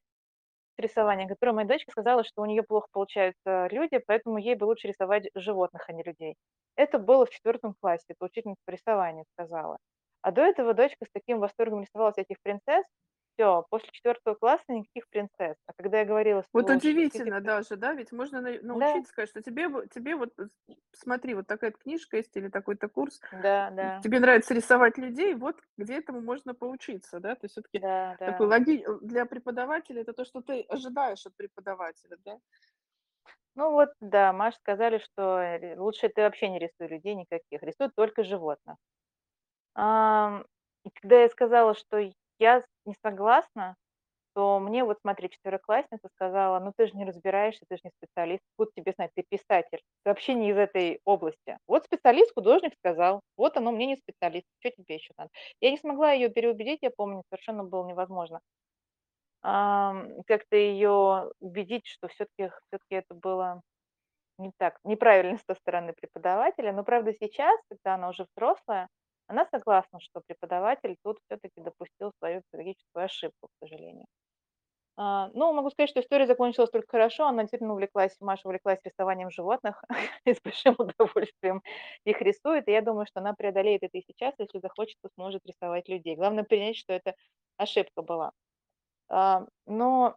[0.79, 4.89] рисования, которая моей дочке сказала, что у нее плохо получаются люди, поэтому ей бы лучше
[4.89, 6.37] рисовать животных, а не людей.
[6.77, 9.79] Это было в четвертом классе, это учительница по рисованию сказала.
[10.23, 12.85] А до этого дочка с таким восторгом рисовала всяких принцесс.
[13.39, 15.57] Всё, после четвертого класса никаких принцесс.
[15.67, 19.03] А когда я говорила, Вот что что удивительно даже, да, ведь можно на Да.
[19.03, 20.49] научиться, сказать, что тебе вот тебе вот с
[21.03, 24.05] смотри, вот такая-то книжка есть или такой-то курс, Да, да.
[24.05, 27.35] тебе нравится рисовать людей, вот где этому можно поучиться, да.
[27.35, 28.49] То есть всё-таки Да, такой да.
[28.49, 32.39] логи для преподавателя это то, что ты ожидаешь от преподавателя, да.
[33.57, 37.91] Ну вот да, Маше сказали, что, э, лучше ты вообще не рисуй людей никаких, рисуй
[37.95, 38.77] только животных.
[40.85, 41.99] И когда я сказала, что
[42.39, 43.77] я не согласна,
[44.35, 48.43] то мне вот смотри, четвероклассница сказала: "Ну ты же не разбираешься, ты же не специалист,
[48.53, 51.59] откуда тебе знать, ты писатель, ты вообще не из этой области".
[51.69, 55.31] Вот специалист, художник сказал, вот оно мнение специалиста, чё тебе ещё надо?
[55.61, 58.41] Я не смогла её переубедить, я помню, совершенно было невозможно.
[59.43, 63.63] Как-то её убедить, что всё-таки всё-таки это было
[64.39, 66.73] не так, неправильно с той стороны преподавателя.
[66.73, 68.89] Но, правда, сейчас, когда она уже взрослая,
[69.29, 74.07] она согласна, что преподаватель тут всё-таки допустил свою педагогическую ошибку, к сожалению.
[74.97, 77.27] А, но могу сказать, что история закончилась только хорошо.
[77.29, 79.83] Она действительно увлеклась, Маша увлеклась рисованием животных
[80.25, 81.63] и с большим удовольствием
[82.05, 82.67] их рисует.
[82.69, 86.17] И я думаю, что она преодолеет это и сейчас, если захочет, то сможет рисовать людей.
[86.17, 87.15] Главное принять, что это
[87.57, 88.33] ошибка была.
[89.09, 90.17] А, но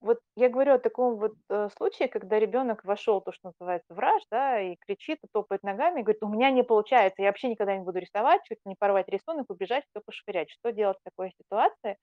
[0.00, 3.98] вот я говорю о таком вот, э, случае, когда ребёнок вошёл, то, что называется, в
[3.98, 7.48] раж, да, и кричит, и топает ногами, и говорит: "У меня не получается, я вообще
[7.48, 8.42] никогда не буду рисовать".
[8.44, 10.50] Чуть не порвать рисунок, убежать, всё пошвырять.
[10.50, 11.96] Что делать в такой ситуации?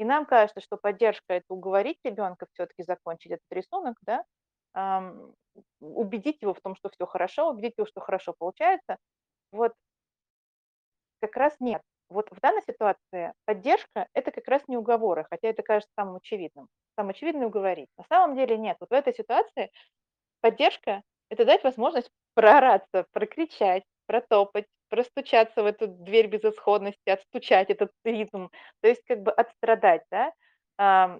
[0.00, 4.24] И нам кажется, что поддержка- это уговорить ребёнка всё-таки закончить этот рисунок, да,
[4.74, 5.34] ам,
[5.80, 8.98] убедить его в том, что всё хорошо, убедить его, что хорошо получается.
[9.52, 9.74] Вот
[11.22, 11.82] как раз нет.
[12.10, 16.66] Вот в данной ситуации поддержка- это как раз не уговоры, хотя это кажется самым очевидным.
[16.98, 17.88] Самое очевидное- уговорить.
[17.96, 18.76] На самом деле нет.
[18.80, 19.70] Вот в этой ситуации
[20.42, 28.48] поддержка- это дать возможность проораться, прокричать, протопать, простучаться в эту дверь безысходности, отстучать этот ритм,
[28.82, 30.32] то есть как бы отстрадать, да.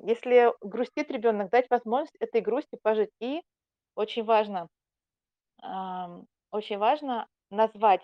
[0.05, 3.11] Если грустит ребёнок, дать возможность этой грусти пожить.
[3.21, 3.43] И
[3.97, 4.69] очень важно,
[6.53, 8.03] очень важно назвать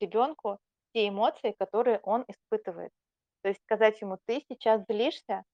[0.00, 0.58] ребёнку
[0.98, 2.90] те эмоции, которые он испытывает.
[3.42, 5.44] То есть сказать ему: "Ты сейчас злишься,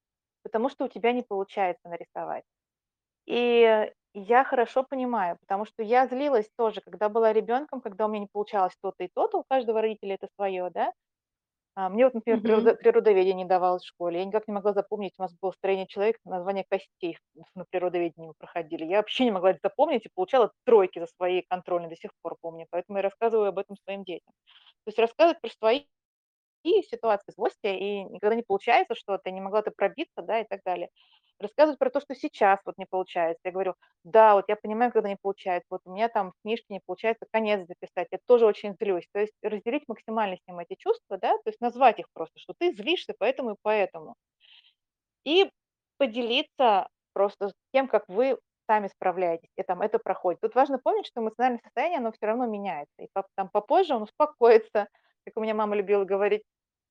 [0.45, 2.45] потому что у тебя не получается нарисовать".
[3.27, 8.21] И я хорошо понимаю, потому что я злилась тоже, когда была ребёнком, когда у меня
[8.23, 10.93] не получалось то-то и то-то, у каждого родителя это своё, да.
[11.77, 12.41] А, мне вот, например, Мгм.
[12.41, 14.19] природо природоведение не давалось в школе.
[14.21, 17.19] Я никак не могла запомнить, у нас было строение человека, название костей
[17.57, 18.85] на природоведении мы проходили.
[18.85, 22.37] Я вообще не могла это запомнить и получала тройки за свои контрольные, до сих пор
[22.41, 24.33] помню, поэтому я рассказываю об этом своим детям.
[24.85, 25.85] То есть рассказывать про свои
[26.83, 30.89] ситуации злости, и никогда не получается что-то, не могла ты пробиться, да, и так далее.
[31.41, 33.41] Рассказывать про то, что сейчас вот не получается.
[33.45, 33.75] Я говорю:
[34.05, 35.67] "Да, вот я понимаю, когда не получается.
[35.71, 39.07] Вот у меня там в книжке не получается конец дописать, я тоже очень злюсь".
[39.13, 42.55] То есть разделить максимально с ним эти чувства, да, то есть назвать их просто, что
[42.59, 44.15] ты злишься поэтому и поэтому.
[45.25, 45.51] И
[45.99, 50.41] поделиться просто тем, как вы сами справляетесь, и там это проходит.
[50.41, 54.89] Тут важно помнить, что эмоциональное состояние, оно всё равно меняется, и там попозже он успокоится.
[55.27, 56.43] Как у меня мама любила говорить,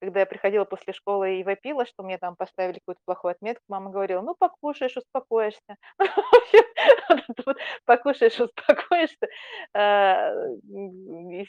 [0.05, 3.91] когда я приходила после школы и вопила, что мне там поставили какую-то плохую отметку, мама
[3.91, 5.77] говорила: "Ну, покушаешь, успокоишься".
[7.85, 9.27] Покушаешь, успокоишься.
[9.73, 10.33] А,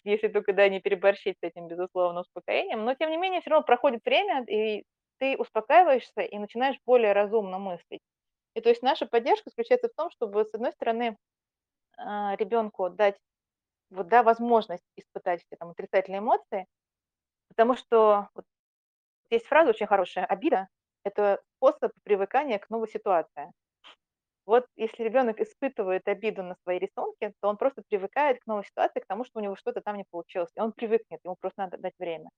[0.05, 2.85] если только, да, не переборщить с этим, безусловно, успокоением.
[2.85, 4.85] Но тем не менее всё равно проходит время, и
[5.19, 8.01] ты успокаиваешься и начинаешь более разумно мыслить.
[8.57, 11.17] И то есть наша поддержка заключается в том, чтобы, с одной стороны,
[11.99, 13.17] а, ребёнку дать
[13.90, 16.67] вот, да, возможность испытать все там отрицательные эмоции,
[17.57, 18.45] потому что вот
[19.31, 20.69] есть фраза очень хорошая: "Обида-
[21.05, 23.53] это способ привыкания к новой ситуации".
[24.47, 29.01] Вот если ребёнок испытывает обиду на свои рисунки, то он просто привыкает к новой ситуации,
[29.01, 31.79] к тому, что у него что-то там не получилось, и он привыкнет, ему просто надо
[31.79, 32.31] дать время.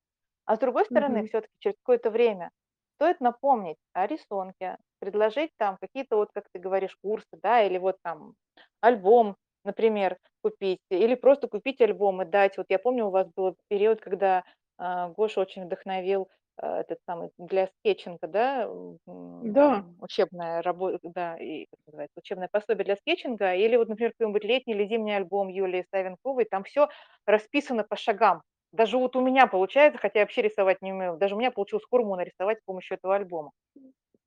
[0.47, 1.29] А с другой стороны, Мгм.
[1.29, 2.51] всё-таки через какое-то время
[2.97, 7.97] стоит напомнить о рисунке, предложить там какие-то вот, как ты говоришь, курсы, да, или вот
[8.03, 8.35] там
[8.83, 12.59] альбом, например, купить, или просто купить альбом и дать.
[12.59, 14.45] Вот я помню, у вас был период, когда
[14.79, 18.69] Гоша очень вдохновил а, этот самый для скетчинга, да,
[19.07, 19.85] Да.
[20.01, 24.75] учебная работа, да, и как называется, учебное пособие для скетчинга, или вот, например, какой-нибудь летний
[24.75, 26.89] или зимний альбом Юлии Савенковой, там все
[27.27, 28.43] расписано по шагам.
[28.73, 31.85] Даже вот у меня получается, хотя я вообще рисовать не умею, даже у меня получилось
[31.89, 33.53] форму нарисовать с помощью этого альбома.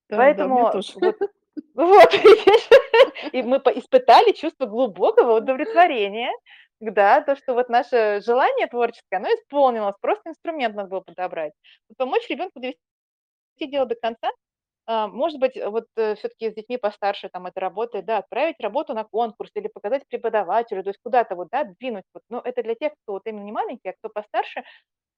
[0.09, 0.93] Да, да, Поэтому тоже.
[0.95, 1.15] вот
[1.75, 2.69] вот видишь,
[3.31, 6.31] и мы испытали чувство глубокого удовлетворения,
[6.79, 11.53] да, то, что вот наше желание творческое, оно исполнилось, просто инструмент надо было подобрать.
[11.97, 12.79] Помочь ребенку довести
[13.61, 14.31] дело до конца,
[14.87, 18.93] а, может быть, вот, все таки с детьми постарше там это работает, да, отправить работу
[18.95, 22.23] на конкурс или показать преподавателю, то есть куда-то вот, да, двинуть вот.
[22.29, 24.63] Но это для тех, кто вот именно не маленький, а кто постарше,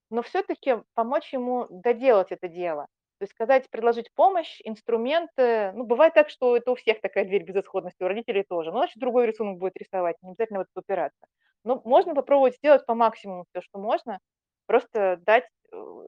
[0.09, 2.87] но все-таки помочь ему доделать это дело.
[3.19, 5.71] То есть сказать, предложить помощь, инструменты.
[5.73, 8.71] Ну, бывает так, что это у всех такая дверь безысходности, у родителей тоже.
[8.71, 11.27] Ну, значит, другой рисунок будет рисовать, не обязательно в это упираться.
[11.63, 14.19] Но можно попробовать сделать по максимуму все, что можно.
[14.67, 15.45] Просто дать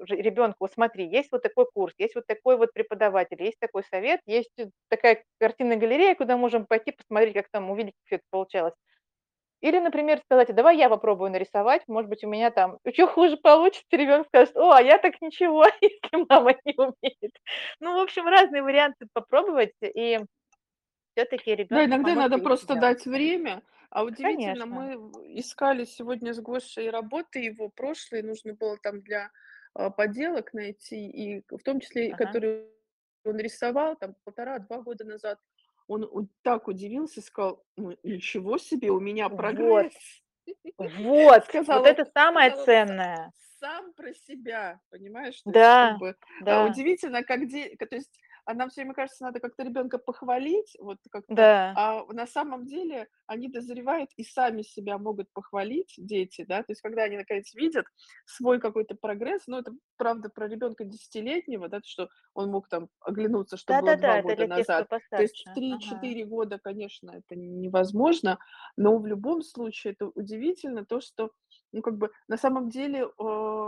[0.09, 4.19] ребенку, вот смотри, есть вот такой курс, есть вот такой вот преподаватель, есть такой совет,
[4.25, 4.51] есть
[4.89, 8.73] такая картинная галерея, куда можем пойти посмотреть, как там увидеть, как все это получалось.
[9.61, 13.37] Или, например, сказать: "А давай я попробую нарисовать, может быть, у меня там чуть хуже
[13.37, 13.85] получится".
[13.91, 17.33] Ребенок скажет: "О, а я так ничего, если мама не умеет".
[17.79, 20.19] Ну, в общем, разные варианты попробовать и
[21.15, 22.75] все таки Да, ребенку иногда надо просто делать.
[22.75, 23.63] дать время.
[23.93, 24.65] А удивительно, Конечно.
[24.65, 24.93] мы
[25.39, 29.29] искали сегодня с Гошей работы его прошлые, нужно было там для,
[29.75, 32.17] а, поделок найти, и в том числе Ага.
[32.17, 32.69] которые
[33.23, 35.39] он рисовал там полтора-два года назад.
[35.87, 39.93] Он так удивился, сказал: "Ну, ничего себе, у меня Вот, прогресс".
[40.79, 43.31] вот, вот Сказал он это самое сказал ценное.
[43.59, 45.41] сам про себя, понимаешь?
[45.43, 46.15] То есть как Да, бы,
[46.47, 49.97] а, да, удивительно, как де то есть, а нам всё время кажется, надо как-то ребенка
[49.97, 51.73] похвалить, вот как-то, да.
[51.75, 56.59] а на самом деле они дозревают и сами себя могут похвалить, дети, да.
[56.63, 57.85] То есть когда они наконец видят
[58.25, 63.57] свой какой-то прогресс, ну, это правда про ребенка десятилетнего, да, что он мог там оглянуться,
[63.57, 64.87] что было Да-да-да, 2 это года назад.
[65.15, 65.49] То есть в постарше.
[65.49, 65.55] Ага.
[65.55, 68.39] три-четыре года, конечно, это невозможно,
[68.77, 71.31] но в любом случае это удивительно то, что,
[71.73, 73.67] ну, как бы на самом деле, э,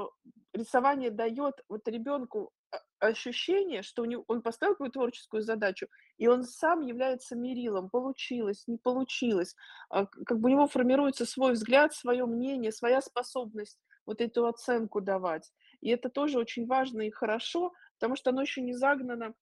[0.54, 5.88] рисование дает вот ребенку а ощущение, что у него он поставил какую-то творческую задачу,
[6.18, 9.56] и он сам является мерилом: получилось, не получилось.
[9.90, 15.02] К как бы у него формируется свой взгляд, свое мнение, своя способность вот эту оценку
[15.02, 15.52] давать.
[15.82, 19.34] И это тоже очень важно и хорошо, потому что оно еще не загнано,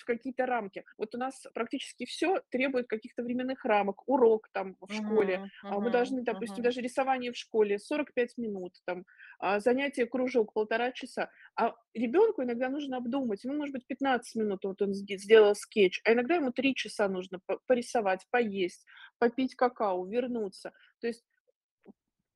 [0.00, 0.84] в какие-то рамки.
[0.96, 4.08] Вот у нас практически все требует каких-то временных рамок.
[4.08, 6.64] Урок там в школе, Мгм, а мы должны, допустим, мгм.
[6.64, 9.04] даже рисование в школе 45 минут, там,
[9.38, 11.30] а, занятие, кружок полтора часа.
[11.56, 13.44] А ребенку иногда нужно обдумать.
[13.44, 17.08] Ему, может быть, 15 минут вот он сде сделал скетч, а иногда ему 3 часа
[17.08, 18.84] нужно по порисовать, поесть,
[19.18, 20.72] попить какао, вернуться.
[21.00, 21.24] То есть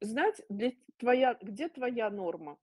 [0.00, 2.58] знать, где твоя где твоя норма,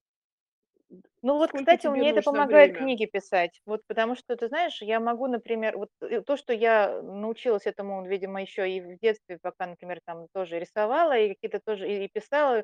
[1.22, 2.76] Ну вот, сколько кстати, мне это помогает время.
[2.76, 3.62] книги писать.
[3.65, 8.06] Вот потому что, ты знаешь, я могу, например, вот э, то, что я научилась этому,
[8.06, 12.10] видимо, еще и в детстве, пока, например, там тоже рисовала и какие-то тоже и, и
[12.10, 12.63] писала,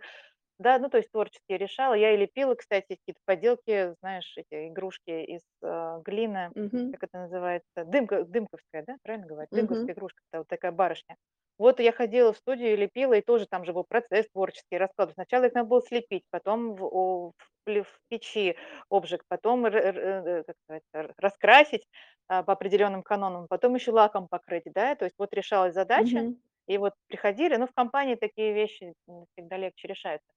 [0.60, 1.96] да, ну то есть творчески решала.
[1.96, 7.20] Я и лепила, кстати, какие-то поделки, знаешь, эти игрушки из э, глины, Мгм, как это
[7.20, 9.50] называется, дымка, дымковская, да, правильно говорю?
[9.54, 11.18] Дымковская игрушка, это вот такая барышня.
[11.60, 15.16] Вот я ходила в студию и лепила, и тоже там же был процесс творческий, раскладывать.
[15.16, 17.50] Сначала их надо было слепить, потом в, о- в
[17.84, 18.56] в печи
[18.90, 21.88] обжиг, потом р- р- э, как сказать, раскрасить
[22.28, 26.36] а, по определенным канонам, потом еще лаком покрыть, да, то есть вот решалась задача, мгм.
[26.68, 28.94] и вот приходили, ну, в компании такие вещи
[29.36, 30.28] всегда легче решаются.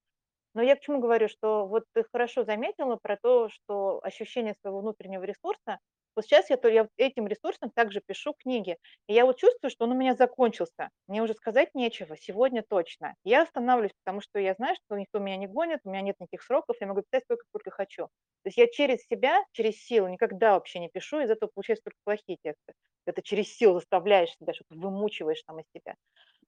[0.54, 4.80] Но я к чему говорю, что вот ты хорошо заметила про то, что ощущение своего
[4.80, 5.78] внутреннего ресурса.
[6.14, 8.76] Вот сейчас я, я этим ресурсом также пишу книги.
[9.08, 10.90] И я вот чувствую, что он у меня закончился.
[11.08, 13.14] Мне уже сказать нечего, сегодня точно.
[13.24, 16.42] Я останавливаюсь, потому что я знаю, что никто меня не гонит, у меня нет никаких
[16.42, 18.04] сроков, я могу писать столько, сколько хочу.
[18.06, 21.98] То есть я через себя, через силу никогда вообще не пишу, из этого получаются только
[22.04, 22.72] плохие тексты.
[23.06, 25.94] Это через силу заставляешь себя, что-то вымучиваешь там из себя.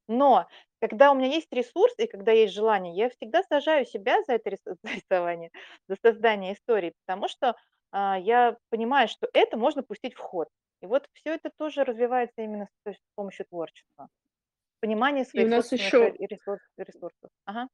[0.06, 0.46] Но
[0.80, 4.50] когда у меня есть ресурс и когда есть желание, я всегда сажаю себя за это
[4.84, 5.50] рисование,
[5.88, 7.56] за создание истории, потому что,
[7.94, 10.48] а, я понимаю, что это можно пустить в ход.
[10.82, 14.08] И вот все это тоже развивается именно с помощью творчества.
[14.80, 17.30] Понимание И у своих нас э, еще ресурс ресурсов.
[17.44, 17.68] Ага.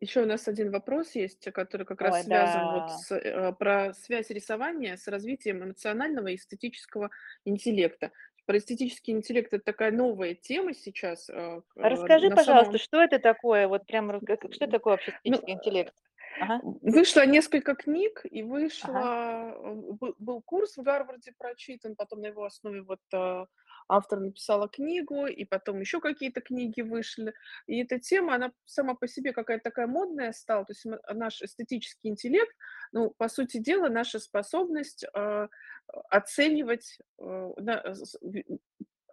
[0.00, 2.46] еще у нас один вопрос есть, который как раз Ой, да.
[2.46, 7.08] связан вот с, э, про связь рисования с развитием эмоционального и эстетического
[7.46, 8.12] интеллекта.
[8.44, 13.02] Про эстетический интеллект- это такая новая тема сейчас, э, А э, расскажи, пожалуйста, самом что
[13.02, 13.66] это такое?
[13.66, 15.94] Вот прям как что такое вообще ну эстетический интеллект?
[16.40, 16.60] Ага.
[16.62, 18.48] вышло несколько книг, и Ага.
[18.50, 23.46] вышло, э, бы был курс в Гарварде прочитан, потом на его основе вот, э,
[23.88, 27.34] автор написала книгу, и потом еще какие-то книги вышли.
[27.66, 30.64] И эта тема, она сама по себе какая-то такая модная стала.
[30.64, 32.54] То есть наш эстетический интеллект,
[32.92, 35.48] ну, по сути дела, наша способность, э,
[36.10, 37.50] оценивать, э,
[38.22, 38.44] ви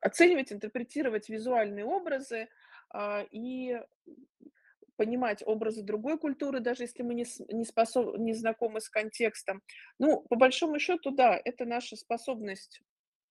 [0.02, 2.48] оценивать, интерпретировать визуальные образы,
[2.90, 3.80] а, и
[5.02, 9.62] понимать образы другой культуры, даже если мы не не способ не знакомы с контекстом.
[10.00, 12.82] Ну, по большому счету, да, это наша способность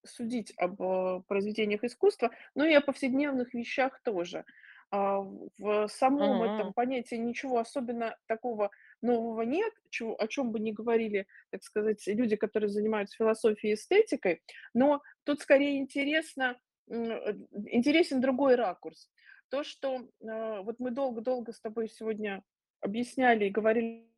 [0.06, 4.44] судить об, э, произведениях искусства, но и о повседневных вещах тоже.
[4.92, 5.20] А,
[5.58, 6.74] в самом этом М.
[6.74, 8.70] понятии ничего особенно такого
[9.02, 13.76] нового нет, чего о чём бы ни говорили, так сказать, люди, которые занимаются философией и
[13.76, 14.42] эстетикой,
[14.74, 16.58] но тут скорее интересно,
[16.90, 17.32] э,
[17.70, 19.10] интересен другой ракурс.
[19.51, 22.42] То, что, э, вот мы долго-долго с тобой сегодня
[22.80, 24.09] объясняли и говорили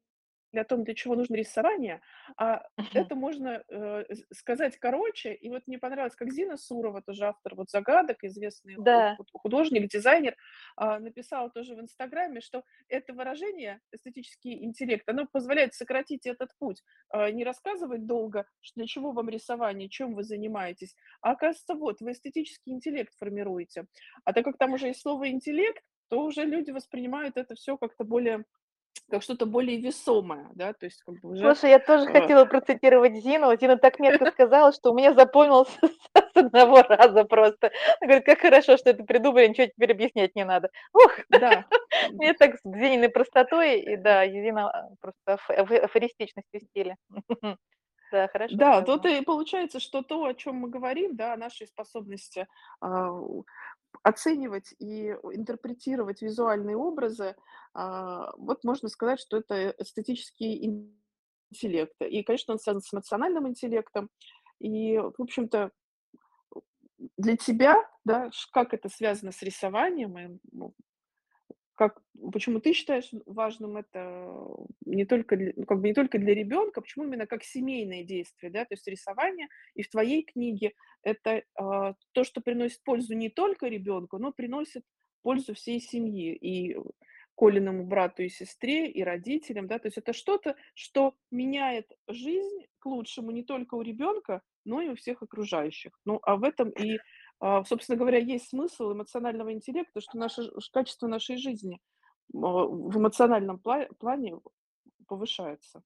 [0.61, 2.01] о том, для чего нужно рисование,
[2.37, 3.11] а Мгм.
[3.11, 5.33] это можно, э, сказать короче.
[5.35, 9.19] И вот мне понравилось, как Зина Сурова, тоже автор вот "Загадок", известный Да.
[9.19, 10.37] ху художник, дизайнер,
[10.77, 16.83] а, написала тоже в "Инстаграме", что это выражение "эстетический интеллект", оно позволяет сократить этот путь.
[17.09, 22.01] А, не рассказывать долго, ш для чего вам рисование, чем вы занимаетесь, а оказывается, вот
[22.01, 23.87] вы эстетический интеллект формируете.
[24.25, 28.05] А так как там уже есть слово "интеллект", то уже люди воспринимают это всё как-то
[28.05, 28.45] более
[29.13, 32.45] как что-то более весомое, да, то есть как бы уже, Слушай, я тоже э хотела
[32.45, 33.57] процитировать Зину.
[33.59, 35.69] Зина так метко сказала, что у меня запомнилось
[36.35, 37.69] с одного раза просто.
[38.01, 40.69] Она говорит: "Как хорошо, что это придумали, ничего теперь объяснять не надо".
[40.93, 41.65] Ух, Да,
[42.19, 46.97] мне так с Зининой простотой, и да, Зина, а, просто аф аф афористичностью в стиле.
[48.13, 49.07] Да, хорошо Да, тут сказано.
[49.07, 52.47] и получается, что то, о чём мы говорим, да, о нашей способности,
[52.81, 53.09] а,
[54.03, 57.37] оценивать и интерпретировать визуальные образы,
[57.75, 60.93] а, вот можно сказать, что это эстетический
[61.51, 61.95] интеллект.
[62.01, 64.11] И, конечно, он связан с эмоциональным интеллектом.
[64.59, 65.71] И, в общем-то,
[67.17, 70.75] для тебя, да, как это связано с рисованием, и, ну,
[71.75, 72.03] как
[72.33, 74.29] почему ты считаешь важным это
[74.87, 78.51] не только дл ну, как бы не только для ребёнка, почему именно как семейное действие,
[78.53, 78.65] да?
[78.65, 80.73] То есть рисование и в твоей книге-
[81.05, 84.85] это, а, то, что приносит пользу не только ребёнку, но приносит
[85.23, 86.77] пользу всей семье: и
[87.37, 89.79] Колиному брату и сестре, и родителям, да.
[89.79, 94.89] То есть это что-то, что меняет жизнь к лучшему не только у ребёнка, но и
[94.91, 95.93] у всех окружающих.
[96.05, 96.99] Ну, а в этом и,
[97.65, 101.81] собственно говоря, есть смысл эмоционального интеллекта, что наше качество нашей жизни,
[102.35, 104.41] а, в эмоциональном пла плане
[105.09, 105.83] повышается.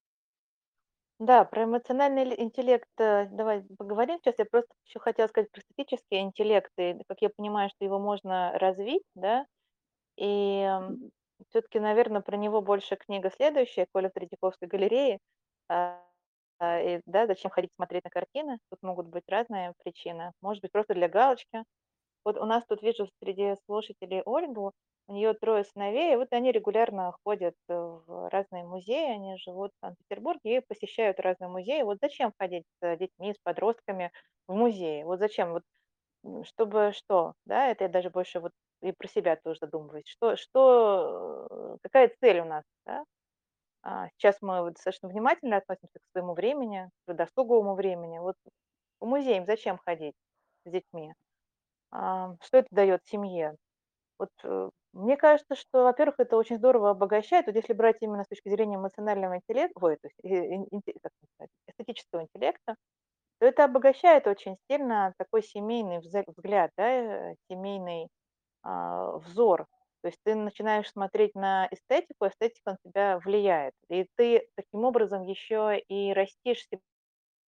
[1.20, 4.18] Да, про эмоциональный интеллект, э, давай поговорим.
[4.22, 6.70] Щас я просто ещё хотела сказать про эстетический интеллект.
[6.78, 9.46] И, как я понимаю, что его можно развить, да.
[10.16, 11.10] И, м,
[11.50, 15.20] всё-таки, наверно, про него больше книга следующая "Коля в Третьяковской галерее".
[16.60, 20.32] А, и да, "Зачем ходить смотреть на картины?" Тут могут быть разные причины.
[20.40, 21.64] Может быть, просто для галочки.
[22.24, 24.72] Вот у нас тут вижу среди слушателей Ольгу.
[25.08, 29.12] У неё 3 сыновей, и вот они регулярно ходят в разные музеи.
[29.14, 31.82] Они живут в Санкт-Петербурге и посещают разные музеи.
[31.82, 34.12] Вот зачем ходить с детьми, с подростками
[34.48, 35.04] в музеи?
[35.04, 35.52] Вот зачем?
[35.52, 35.64] Вот,
[36.46, 37.34] чтобы что?
[37.46, 38.52] Да, это я даже больше вот
[38.82, 40.06] и про себя тоже задумываюсь.
[40.08, 43.04] Что что, э, какая цель у нас, да?
[43.88, 48.18] А, сейчас мы достаточно внимательно относимся к своему времени, к досуговому времени.
[48.18, 48.34] Вот
[49.00, 50.14] в музей им зачем ходить
[50.66, 51.12] с детьми?
[51.92, 53.56] А, что это даёт семье?
[54.18, 57.46] Вот, э, мне кажется, что, во-первых, это очень здорово обогащает.
[57.46, 61.50] Вот если брать именно с точки зрения эмоционального интеллек ой, то есть, э, как сказать,
[61.68, 62.76] эстетического интеллекта,
[63.40, 68.08] то это обогащает очень сильно такой семейный взгляд, да, э, семейный,
[68.64, 69.66] а, взор.
[70.02, 73.74] То есть ты начинаешь смотреть на эстетику, эстетика на тебя влияет.
[73.90, 76.66] И ты таким образом ещё и растишь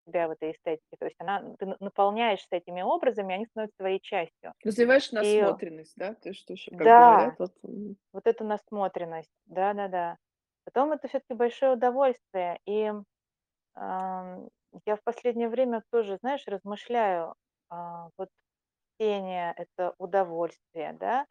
[0.08, 0.98] себя в этой эстетике.
[1.00, 4.54] То есть она ты на наполняешься этими образами, они становятся твоей частью.
[4.64, 6.14] Развиваешь И насмотренность, да?
[6.16, 7.98] То, что ещё, как говорят, Да, вот, м.
[8.14, 9.32] вот эту насмотренность.
[9.45, 10.18] Да-да-да.
[10.66, 12.60] Потом это всё-таки большое удовольствие.
[12.66, 12.91] И,
[13.76, 14.50] ам,
[14.86, 17.36] я в последнее время тоже, знаешь, размышляю.
[17.70, 18.30] А, вот
[19.00, 21.28] чтение- это удовольствие, да,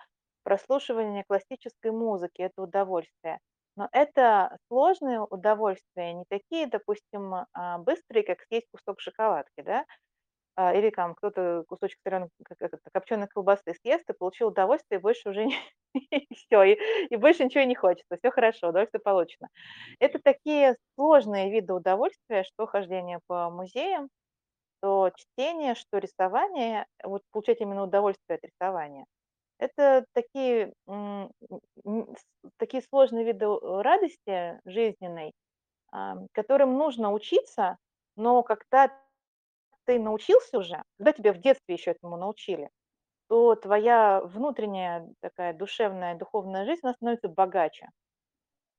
[0.47, 3.41] прослушивание классической музыки- это удовольствие.
[3.77, 9.85] Но это сложные удовольствия, не такие, допустим, а, быстрые, как съесть кусок шоколадки, да.
[10.57, 15.47] А, или там кто-то кусочек это, копченой колбасы съест и получил удовольствие, и больше уже
[15.47, 15.51] и
[16.37, 16.79] всё, и
[17.11, 18.17] и больше ничего не хочется.
[18.19, 19.49] Всё хорошо, удовольствие получено.
[20.01, 24.09] Это такие сложные виды удовольствия, что хождение по музеям,
[24.81, 26.87] что чтение, что рисование.
[27.05, 29.07] Вот получать именно удовольствие от рисования.
[29.61, 33.47] Это такие, м, м, м, с такие сложные виды
[33.83, 35.33] радости жизненной,
[36.33, 37.79] которым нужно учиться,
[38.17, 38.93] но когда
[39.87, 42.71] ты научился уже, когда тебя в детстве еще этому научили,
[43.29, 47.89] то твоя внутренняя такая душевная, духовная жизнь, она становится богаче.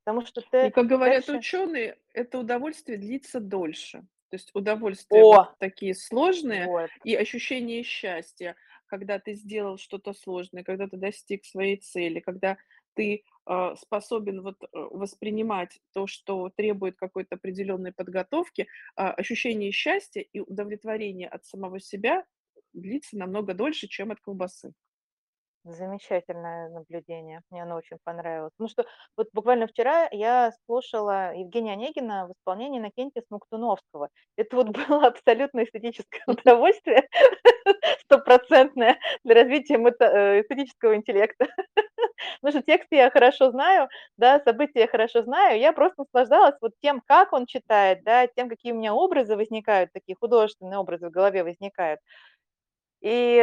[0.06, 4.00] Потому что И, ты как говорят дальше ученые, это удовольствие длится дольше.
[4.30, 5.56] То есть удовольствия вот О!
[5.60, 6.92] такие сложные Вот.
[7.04, 8.56] и ощущение счастья,
[8.88, 12.58] когда ты сделал что-то сложное, когда ты достиг своей цели, когда
[12.96, 20.22] ты, а, способен вот, э, воспринимать то, что требует какой-то определенной подготовки, а, ощущение счастья
[20.22, 22.26] и удовлетворения от самого себя
[22.74, 24.74] длится намного дольше, чем от колбасы.
[25.70, 27.42] Замечательное наблюдение.
[27.50, 28.52] Мне оно очень понравилось.
[28.58, 28.86] Потому что
[29.18, 34.10] вот буквально вчера я слушала Евгения Онегина в исполнении Иннокентия Смоктуновского.
[34.38, 37.10] Это вот было абсолютно эстетическое удовольствие,
[38.04, 41.48] стопроцентное для развития э, эстетического интеллекта.
[42.42, 45.60] Потому что тексты я хорошо знаю, да, события я хорошо знаю.
[45.60, 49.92] Я просто наслаждалась вот тем, как он читает, да, тем, какие у меня образы возникают,
[49.94, 52.00] такие художественные образы в голове возникают.
[53.02, 53.42] И,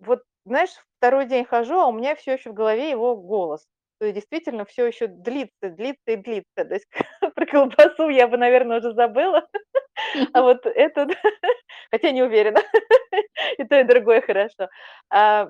[0.00, 3.66] вот знаешь, второй день хожу, а у меня всё еще в голове его голос.
[4.00, 6.64] То есть действительно всё еще длится, длится и длится.
[6.64, 6.86] То есть
[7.36, 9.46] про колбасу я бы, наверно, уже забыла,
[10.34, 11.10] а вот этот
[11.92, 12.60] хотя не уверена,
[13.58, 14.68] и то, и другое хорошо.
[15.10, 15.48] А,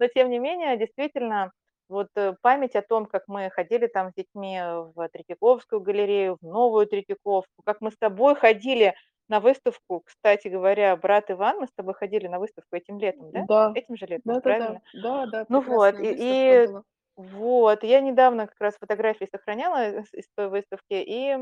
[0.00, 1.52] но тем не менее, действительно,
[1.88, 4.60] вот, э, память о том, как мы ходили там с детьми
[4.96, 8.94] в Третьяковскую галерею, в Новую Третьяковку, как мы с тобой ходили
[9.30, 10.02] на выставку.
[10.04, 13.46] Кстати говоря, брат Иван, мы с тобой ходили на выставку этим летом, да?
[13.48, 14.82] Да, Этим же летом, да-да-да, правильно?
[14.92, 16.82] да-да, Ну вот, и была.
[17.16, 21.36] вот, я недавно как раз фотографии сохраняла из из той выставки и,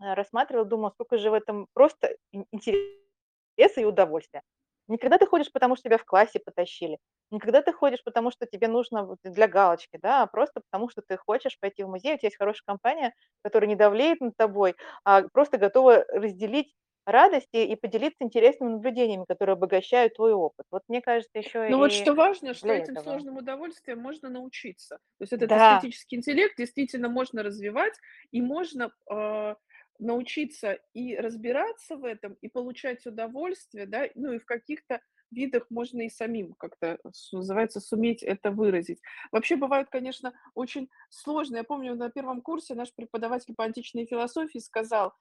[0.00, 4.42] рассматривала, думала, сколько же в этом просто ин интереса и удовольствия.
[4.88, 6.98] Не когда ты ходишь, потому что тебя в классе потащили,
[7.30, 11.02] не когда ты ходишь, потому что тебе нужно для галочки, да, а просто потому что
[11.06, 14.74] ты хочешь пойти в музей, у тя есть хорошая компания, которая не давлеет над тобой,
[15.04, 16.74] а просто готова разделить
[17.06, 20.66] радости и поделиться интересными наблюдениями, которые обогащают твой опыт.
[20.70, 22.98] Вот мне кажется, еще Но вот что важно, что этим этого.
[22.98, 24.96] сложным удовольствием можно научиться.
[25.18, 25.54] То есть этот Да.
[25.54, 27.94] эстетический интеллект действительно можно развивать,
[28.30, 29.56] и можно, а,
[29.98, 34.08] научиться и разбираться в этом, и получать удовольствие, да.
[34.14, 35.00] Ну, и в каких-то
[35.34, 39.00] видах можно и самим как-то, что называется, суметь это выразить.
[39.32, 44.58] Вообще бывают, конечно, очень сложные Я помню, на 1 курсе наш преподаватель по античной философии
[44.58, 45.14] сказал,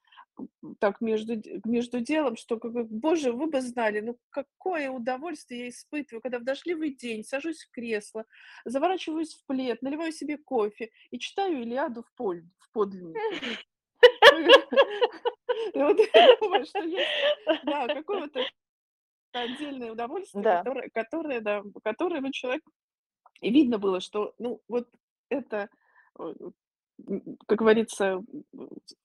[0.80, 1.36] так между
[1.66, 6.40] между делом, что как бы: "Боже, вы бы знали, ну, какое удовольствие я испытываю, когда
[6.40, 8.26] в дождливый день сажусь в кресло,
[8.66, 13.42] заворачиваюсь в плед, наливаю себе кофе и читаю Илиаду в поль в подлиннике".
[15.76, 17.14] И вот я думаю, что есть,
[17.64, 18.48] да, какое-то
[19.42, 20.58] отдельное удовольствие, Да.
[20.64, 22.64] которое которое, да, которое вот человек
[23.42, 24.90] и видно было, что, ну, вот
[25.30, 25.70] это,
[27.48, 28.24] как говорится,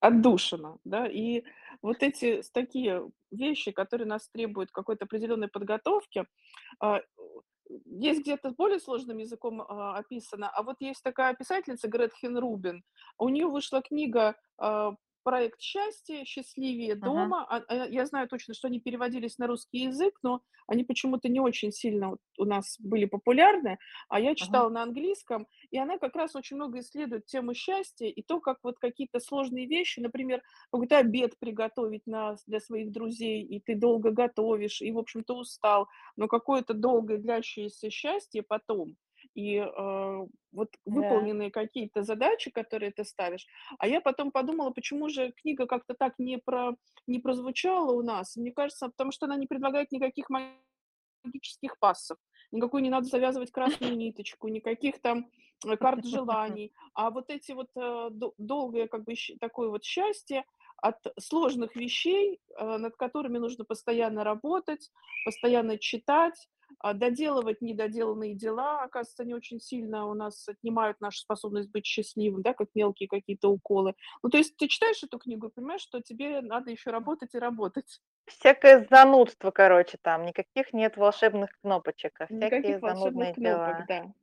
[0.01, 1.07] отдушина, да.
[1.09, 1.45] И
[1.83, 6.27] вот эти такие вещи, которые нас требуют какой-то определенной подготовки,
[6.81, 7.01] а,
[7.87, 12.85] есть где-то более сложным языком, а, описано, а вот есть такая писательница Гретхен Рубин,
[13.19, 14.95] у неё вышла книга, а,
[15.29, 17.45] "Проект счастья", "Счастливее дома".
[17.49, 21.41] А, а, я знаю точно, что они переводились на русский язык, но они почему-то не
[21.41, 25.47] очень сильно у нас были популярны, а я читала на английском.
[25.71, 29.67] И она как раз очень много исследует тему счастья и то, как вот какие-то сложные
[29.67, 34.99] вещи, например, какой-то обед приготовить на для своих друзей, и ты долго готовишь, и, в
[34.99, 38.97] общем-то, устал, но какое-то долгое длящееся счастье потом,
[39.39, 40.93] и, а, вот Да.
[40.95, 43.47] выполненные какие-то задачи, которые ты ставишь.
[43.79, 46.75] А я потом подумала, почему же книга как-то так не про
[47.07, 48.37] не прозвучала у нас.
[48.37, 50.29] Мне кажется, потому что она не предлагает никаких
[51.25, 52.19] магических пассов,
[52.53, 55.31] никакой не надо завязывать красную ниточку, никаких там,
[55.67, 56.73] э, карт желаний.
[56.95, 60.45] А вот эти вот, э, до долгое как бы такое вот счастье
[60.83, 64.91] от сложных вещей, а, над которыми нужно постоянно работать,
[65.25, 66.49] постоянно читать,
[66.95, 72.55] доделывать недоделанные дела, оказывается, они очень сильно у нас отнимают нашу способность быть счастливым, да,
[72.55, 73.95] как мелкие какие-то уколы.
[74.23, 77.39] Ну, то есть ты читаешь эту книгу и понимаешь, что тебе надо еще работать и
[77.39, 78.01] работать.
[78.27, 83.87] Всякое занудство, короче, там, никаких нет волшебных кнопочек, а всякие Никаких волшебных занудные кнопок, дела.
[83.87, 84.15] да.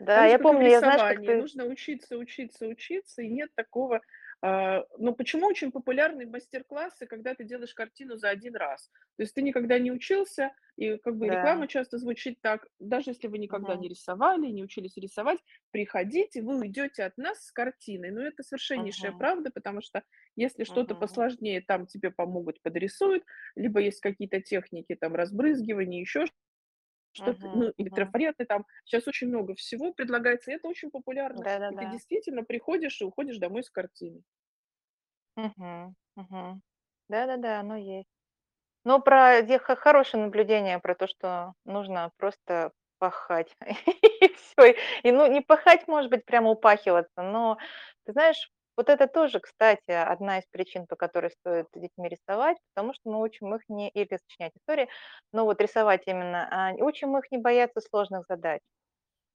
[0.00, 4.00] Да, же, я помню, я знаешь, как ты Нужно учиться, учиться, учиться, и нет такого,
[4.42, 8.90] а Ну, почему очень популярны мастер-классы, когда ты делаешь картину за 1 раз?
[9.16, 11.66] То есть ты никогда не учился, и как бы Да.
[11.68, 13.76] реклама часто звучит так: даже если вы никогда Мгм.
[13.76, 15.38] не рисовали, не учились рисовать,
[15.72, 18.10] приходите, вы уйдете от нас с картиной.
[18.12, 19.16] Но это совершеннейшая Мгм.
[19.16, 20.02] правда, потому что
[20.36, 20.94] если что-то Мгм.
[20.94, 23.24] посложнее, там тебе помогут, подрисуют,
[23.56, 26.24] либо есть какие-то техники там разбрызгивания, еще
[27.12, 27.90] что-то, Мгм, ну, или мгм.
[27.90, 28.66] трафареты там.
[28.84, 31.46] Щас очень много всего предлагается, и это очень популярно.
[31.68, 31.86] И ты Да-да-да.
[31.86, 34.22] действительно приходишь и уходишь домой с картиной.
[35.36, 36.62] Мгм, мгм.
[37.08, 38.08] Да-да-да, оно есть.
[38.84, 39.42] Ну, про
[39.76, 43.56] хорошее наблюдение про то, что нужно просто пахать,
[44.22, 44.74] и всё.
[45.04, 47.58] И, ну, не пахать, может быть, прямо упахиваться, но,
[48.06, 48.50] ты знаешь,
[48.80, 53.20] вот это тоже, кстати, одна из причин, по которой стоит детьми рисовать, потому что мы
[53.22, 54.88] учим их не или сочинять истории,
[55.32, 58.60] но вот рисовать именно, а, учим их не бояться сложных задач.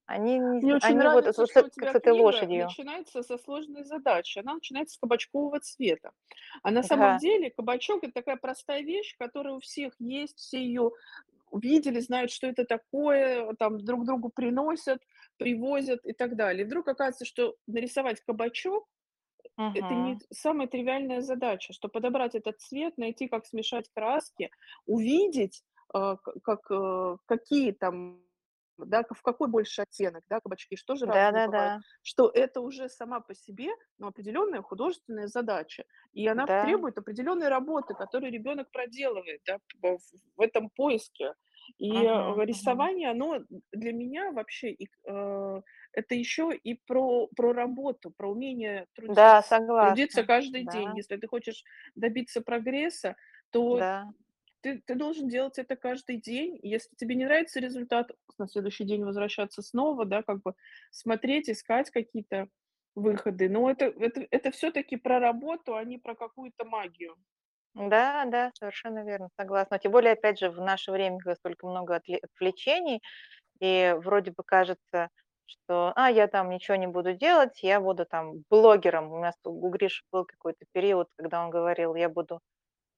[0.07, 2.21] Они не Мне очень они вот, нравится, вот что с у тебя с этой книга
[2.23, 2.65] лошадью.
[2.65, 4.39] начинается со сложной задачи.
[4.39, 6.11] Она начинается с кабачкового цвета.
[6.63, 7.17] А на самом Да.
[7.17, 10.91] деле кабачок- это такая простая вещь, которая у всех есть, все ее
[11.51, 14.99] увидели, знают, что это такое, там друг другу приносят,
[15.37, 16.63] привозят и так далее.
[16.63, 18.85] И вдруг оказывается, что нарисовать кабачок-
[19.73, 24.49] это не самая тривиальная задача, что подобрать этот цвет, найти, как смешать краски,
[24.85, 28.21] увидеть, к как, э, какие там,
[28.77, 33.21] да, в какой больше оттенок, да, кабачки, что же разные бывают, что это уже сама
[33.21, 35.85] по себе, ну, определенная художественная задача.
[36.13, 36.59] И она Да.
[36.59, 41.33] требует определенной работы, которую ребенок проделывает, да, в этом поиске.
[41.77, 43.39] И, Мгм, э, рисование, оно
[43.71, 45.61] для меня вообще, и, э,
[45.95, 49.45] это еще и про про работу, про умение Да, трудиться.
[49.79, 50.25] Трудиться согласна.
[50.25, 50.95] каждый день.
[50.95, 50.97] Да.
[50.97, 51.63] Если ты хочешь
[51.95, 53.15] добиться прогресса,
[53.51, 54.13] то Да.
[54.61, 56.59] ты ты должен делать это каждый день.
[56.63, 60.55] Если тебе не нравится результат, на следующий день возвращаться снова, да, как бы
[60.91, 62.49] смотреть, искать какие-то
[62.95, 63.49] выходы.
[63.49, 67.15] Но это это это всё-таки про работу, а не про какую-то магию.
[67.75, 69.79] Да, да, совершенно верно, согласна.
[69.79, 73.01] Тем более, опять же, в наше время, когда столько много отвле отвлечений,
[73.61, 75.09] и вроде бы кажется,
[75.47, 79.11] что: "А, я там ничего не буду делать, я буду там блогером".
[79.11, 82.39] У нас у Гриши был какой-то период, когда он говорил: "Я буду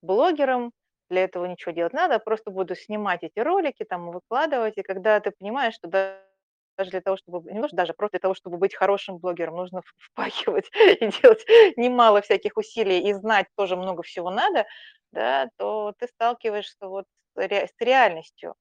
[0.01, 0.71] блогером,
[1.09, 4.77] для этого ничего делать надо, просто буду снимать эти ролики там выкладывать".
[4.77, 8.33] И когда ты понимаешь, что даже для того, чтобы не что даже, просто для того,
[8.35, 11.45] чтобы быть хорошим блогером, нужно впахивать и делать
[11.77, 14.65] немало всяких усилий, и знать тоже много всего надо,
[15.11, 18.55] да, то ты сталкиваешься вот с реальностью.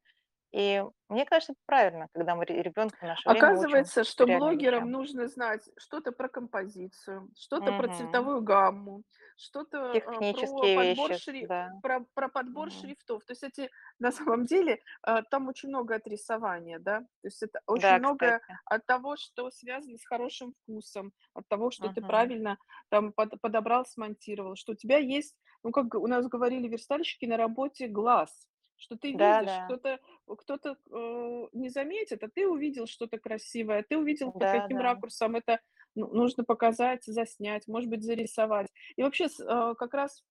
[0.56, 4.26] И мне кажется, это правильно, когда мы ре ребенка в наше время учим Оказывается, что
[4.26, 4.90] блогерам вещам.
[4.90, 7.88] нужно знать что-то про композицию, что-то про Мгм.
[7.88, 9.02] цветовую гамму,
[9.36, 11.82] что-то, про Технические подбор вещи, с шри да.
[11.82, 12.70] про про подбор Мгм.
[12.70, 13.24] шрифтов.
[13.24, 17.00] То есть эти на самом деле, а, там очень много от рисования, да.
[17.00, 18.58] То есть это очень Да, многое кстати.
[18.64, 22.02] от того, что связано с хорошим вкусом, от того, что ты Мгм.
[22.02, 22.58] правильно
[22.90, 27.36] там под подобрал, смонтировал, что у тебя есть, ну, как у нас говорили верстальщики на
[27.36, 28.46] работе, глаз,
[28.76, 29.60] что ты видишь, Да-да.
[29.64, 34.82] кто-то кто-то, э, не заметит, а ты увидел что-то красивое, ты увидел, под каким Да-да.
[34.82, 35.60] ракурсом это
[35.94, 38.68] ну нужно показать, заснять, может быть, зарисовать.
[38.96, 40.22] И вообще, а, как раз,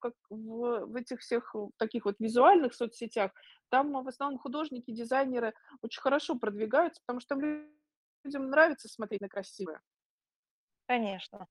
[0.00, 3.32] как в в этих всех таких вот визуальных соцсетях,
[3.70, 7.36] там в основном художники, дизайнеры очень хорошо продвигаются, потому что
[8.24, 9.80] людям нравится смотреть на красивое.
[10.88, 11.48] Конечно.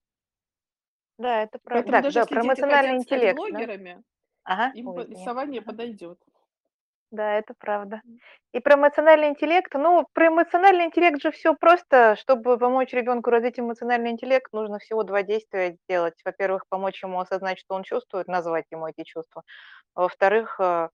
[1.20, 1.92] Да, это правда.
[1.92, 3.66] Поэтому Да, даже да, если про дети хотят стать интеллект, да?
[3.66, 4.04] блогерами,
[4.44, 5.68] Ага, им по ой, рисование Ага.
[5.68, 6.24] подойдет.
[7.12, 8.02] Да, это правда.
[8.54, 12.16] И про эмоциональный интеллект, ну, про эмоциональный интеллект же всё просто.
[12.18, 16.16] Чтобы помочь ребенку развить эмоциональный интеллект, нужно всего 2 действия сделать.
[16.24, 19.44] Во-первых, помочь ему осознать, что он чувствует, назвать ему эти чувства.
[19.96, 20.90] А во-вторых, а,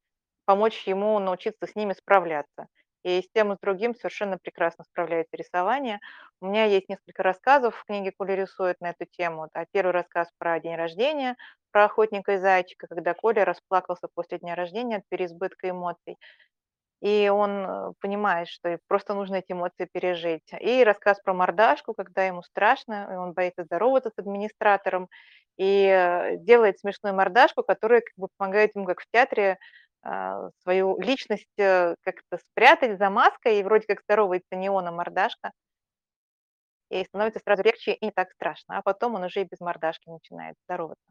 [0.46, 2.68] помочь ему научиться с ними справляться.
[3.06, 6.00] И с тем, и с другим совершенно прекрасно справляется рисование.
[6.42, 9.48] У меня есть несколько рассказов в книге "Коля рисует" на эту тему.
[9.56, 11.38] Да, 1 рассказ про день рождения,
[11.76, 16.16] про охотника и зайчика, когда Коля расплакался после дня рождения от переизбытка эмоций.
[17.02, 20.50] И он, э, понимает, что просто нужно эти эмоции пережить.
[20.62, 25.10] И рассказ про мордашку, когда ему страшно, и он боится здороваться с администратором,
[25.58, 29.58] и, э, делает смешную мордашку, которая как бы помогает ему, как в театре,
[30.02, 34.94] а, свою личность, э, как-то спрятать за маской, и вроде как здоровается не он, а
[34.94, 35.52] мордашка.
[36.90, 40.08] И становится сразу легче и не так страшно, а потом он уже и без мордашки
[40.10, 41.04] начинает здороваться.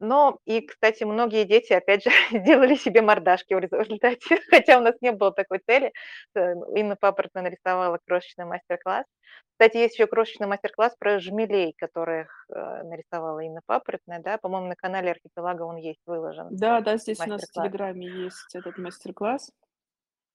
[0.00, 4.94] Но и, кстати, многие дети, опять же, делали себе мордашки в результате, хотя у нас
[5.02, 5.92] не было такой цели.
[6.34, 9.04] Э, Инна Папоротная нарисовала крошечный мастер-класс.
[9.52, 14.38] Кстати, есть еще крошечный мастер-класс про жмелей, которых, э, нарисовала Инна Папоротная, да.
[14.38, 17.52] По-моему, на канале Архипелага он есть выложен, Да, да, здесь у нас в.
[17.52, 19.50] "Телеграме" есть этот мастер-класс.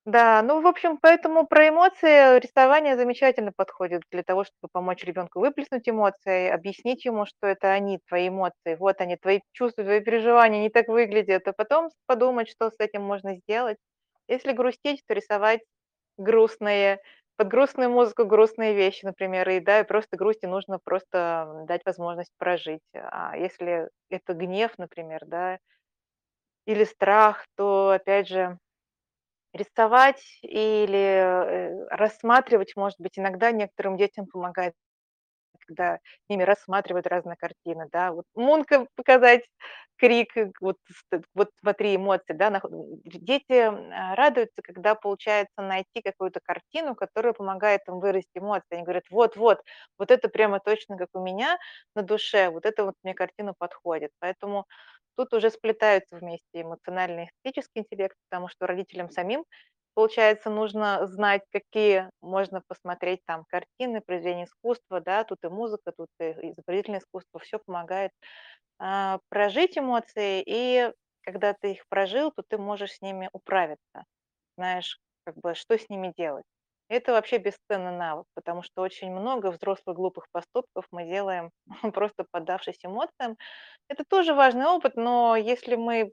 [0.06, 5.40] Да, ну, в общем, поэтому про эмоции рисование замечательно подходит для того, чтобы помочь ребенку
[5.40, 10.60] выплеснуть эмоции, объяснить ему, что это они, твои эмоции, вот они, твои чувства, твои переживания,
[10.60, 13.78] они так выглядят, а потом подумать, что с этим можно сделать.
[14.28, 15.62] Если грустить, то рисовать
[16.18, 17.00] грустные,
[17.38, 19.50] под грустную музыку грустные вещи, например.
[19.50, 22.82] И да, и просто грусти нужно просто дать возможность прожить.
[22.96, 25.60] А если это гнев, например, да
[26.68, 28.58] или страх, то опять же
[29.56, 34.74] Рисовать или, э, рассматривать, может быть, иногда некоторым детям помогает,
[35.68, 38.12] когда с ними рассматривают разные картины, да.
[38.14, 39.44] Вот Мунка показать,
[39.98, 40.78] крик, э, вот
[41.34, 42.50] вот смотри, эмоции, да,
[43.06, 48.66] дети, м, радуются, когда получается найти какую-то картину, которая помогает им выразить эмоции.
[48.76, 49.62] Они говорят: "Вот вот,
[50.12, 51.58] это прямо точно как у меня
[51.96, 54.12] на душе, вот эта вот мне картина подходит".
[54.20, 54.66] Поэтому
[55.18, 59.46] тут уже сплетаются вместе эмоциональный и эстетический интеллект, потому что родителям самим,
[59.96, 65.24] получается, нужно знать, какие можно посмотреть там картины, произведения искусства, да.
[65.26, 68.12] Тут и музыка, тут и изобразительное искусство, всё помогает,
[68.80, 70.92] а, прожить эмоции, и
[71.24, 74.06] когда ты их прожил, то ты можешь с ними управиться.
[74.58, 76.46] Знаешь, как бы, что с ними делать.
[76.90, 81.52] Это вообще бесценный навык, потому что очень много взрослых глупых поступков мы делаем,
[81.96, 83.38] просто поддавшись эмоциям.
[83.90, 86.12] Это тоже важный опыт, но если мы,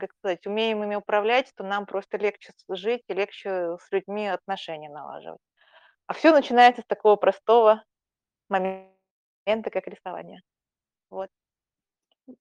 [0.00, 4.90] как сказать, умеем ими управлять, то нам просто легче жить и легче с людьми отношения
[4.90, 5.40] налаживать.
[6.08, 7.84] А всё начинается с такого простого
[8.50, 10.42] момента, как рисование.
[11.10, 11.30] Вот.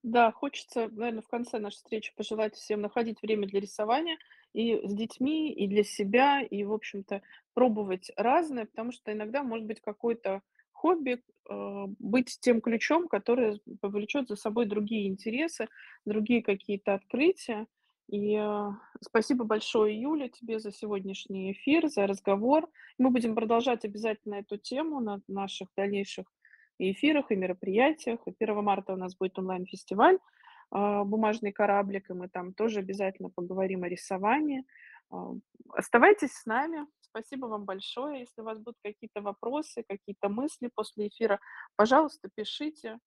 [0.03, 4.17] Да, хочется, наверно, в конце нашей встречи пожелать всем находить время для рисования
[4.53, 7.21] и с детьми, и для себя, и, в общем-то,
[7.53, 10.41] пробовать разное, потому что иногда может быть какое-то
[10.83, 15.67] хобби, э, быть тем ключом, который повлечет за собой другие интересы,
[16.05, 17.67] другие какие-то открытия.
[18.09, 18.69] И, э,
[19.01, 22.67] спасибо большое, Юля, тебе за сегодняшний эфир, за разговор.
[22.99, 26.25] Мы будем продолжать обязательно эту тему на наших дальнейших
[26.79, 28.19] эфирах и мероприятиях.
[28.27, 30.17] И 1 марта у нас будет онлайн-фестиваль,
[30.71, 34.63] а, "Бумажный кораблик", и мы там тоже обязательно поговорим о рисовании.
[35.11, 35.31] А,
[35.77, 36.85] оставайтесь с нами.
[37.15, 38.21] Спасибо вам большое.
[38.21, 41.39] Если у вас будут какие-то вопросы, какие-то мысли после эфира,
[41.75, 42.97] пожалуйста, пишите.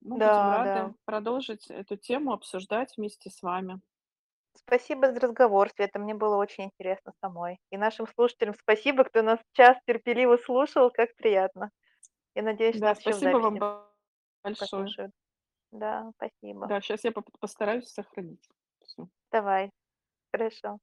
[0.00, 0.94] Мы будем Да, рады да.
[1.06, 3.80] продолжить эту тему обсуждать вместе с вами.
[4.54, 5.98] Спасибо за разговор, Света.
[5.98, 7.58] Мне было очень интересно самой.
[7.70, 11.70] И нашим слушателям спасибо, кто нас час терпеливо слушал, как приятно.
[12.34, 13.58] Я надеюсь, Да, еще в спасибо вам
[14.44, 14.96] большое.
[14.96, 15.12] послушают.
[15.72, 16.72] Да, спасибо.
[16.72, 18.48] Да, щас я постараюсь сохранить.
[18.82, 19.08] Всё.
[19.32, 19.70] Давай.
[20.32, 20.80] Хорошо.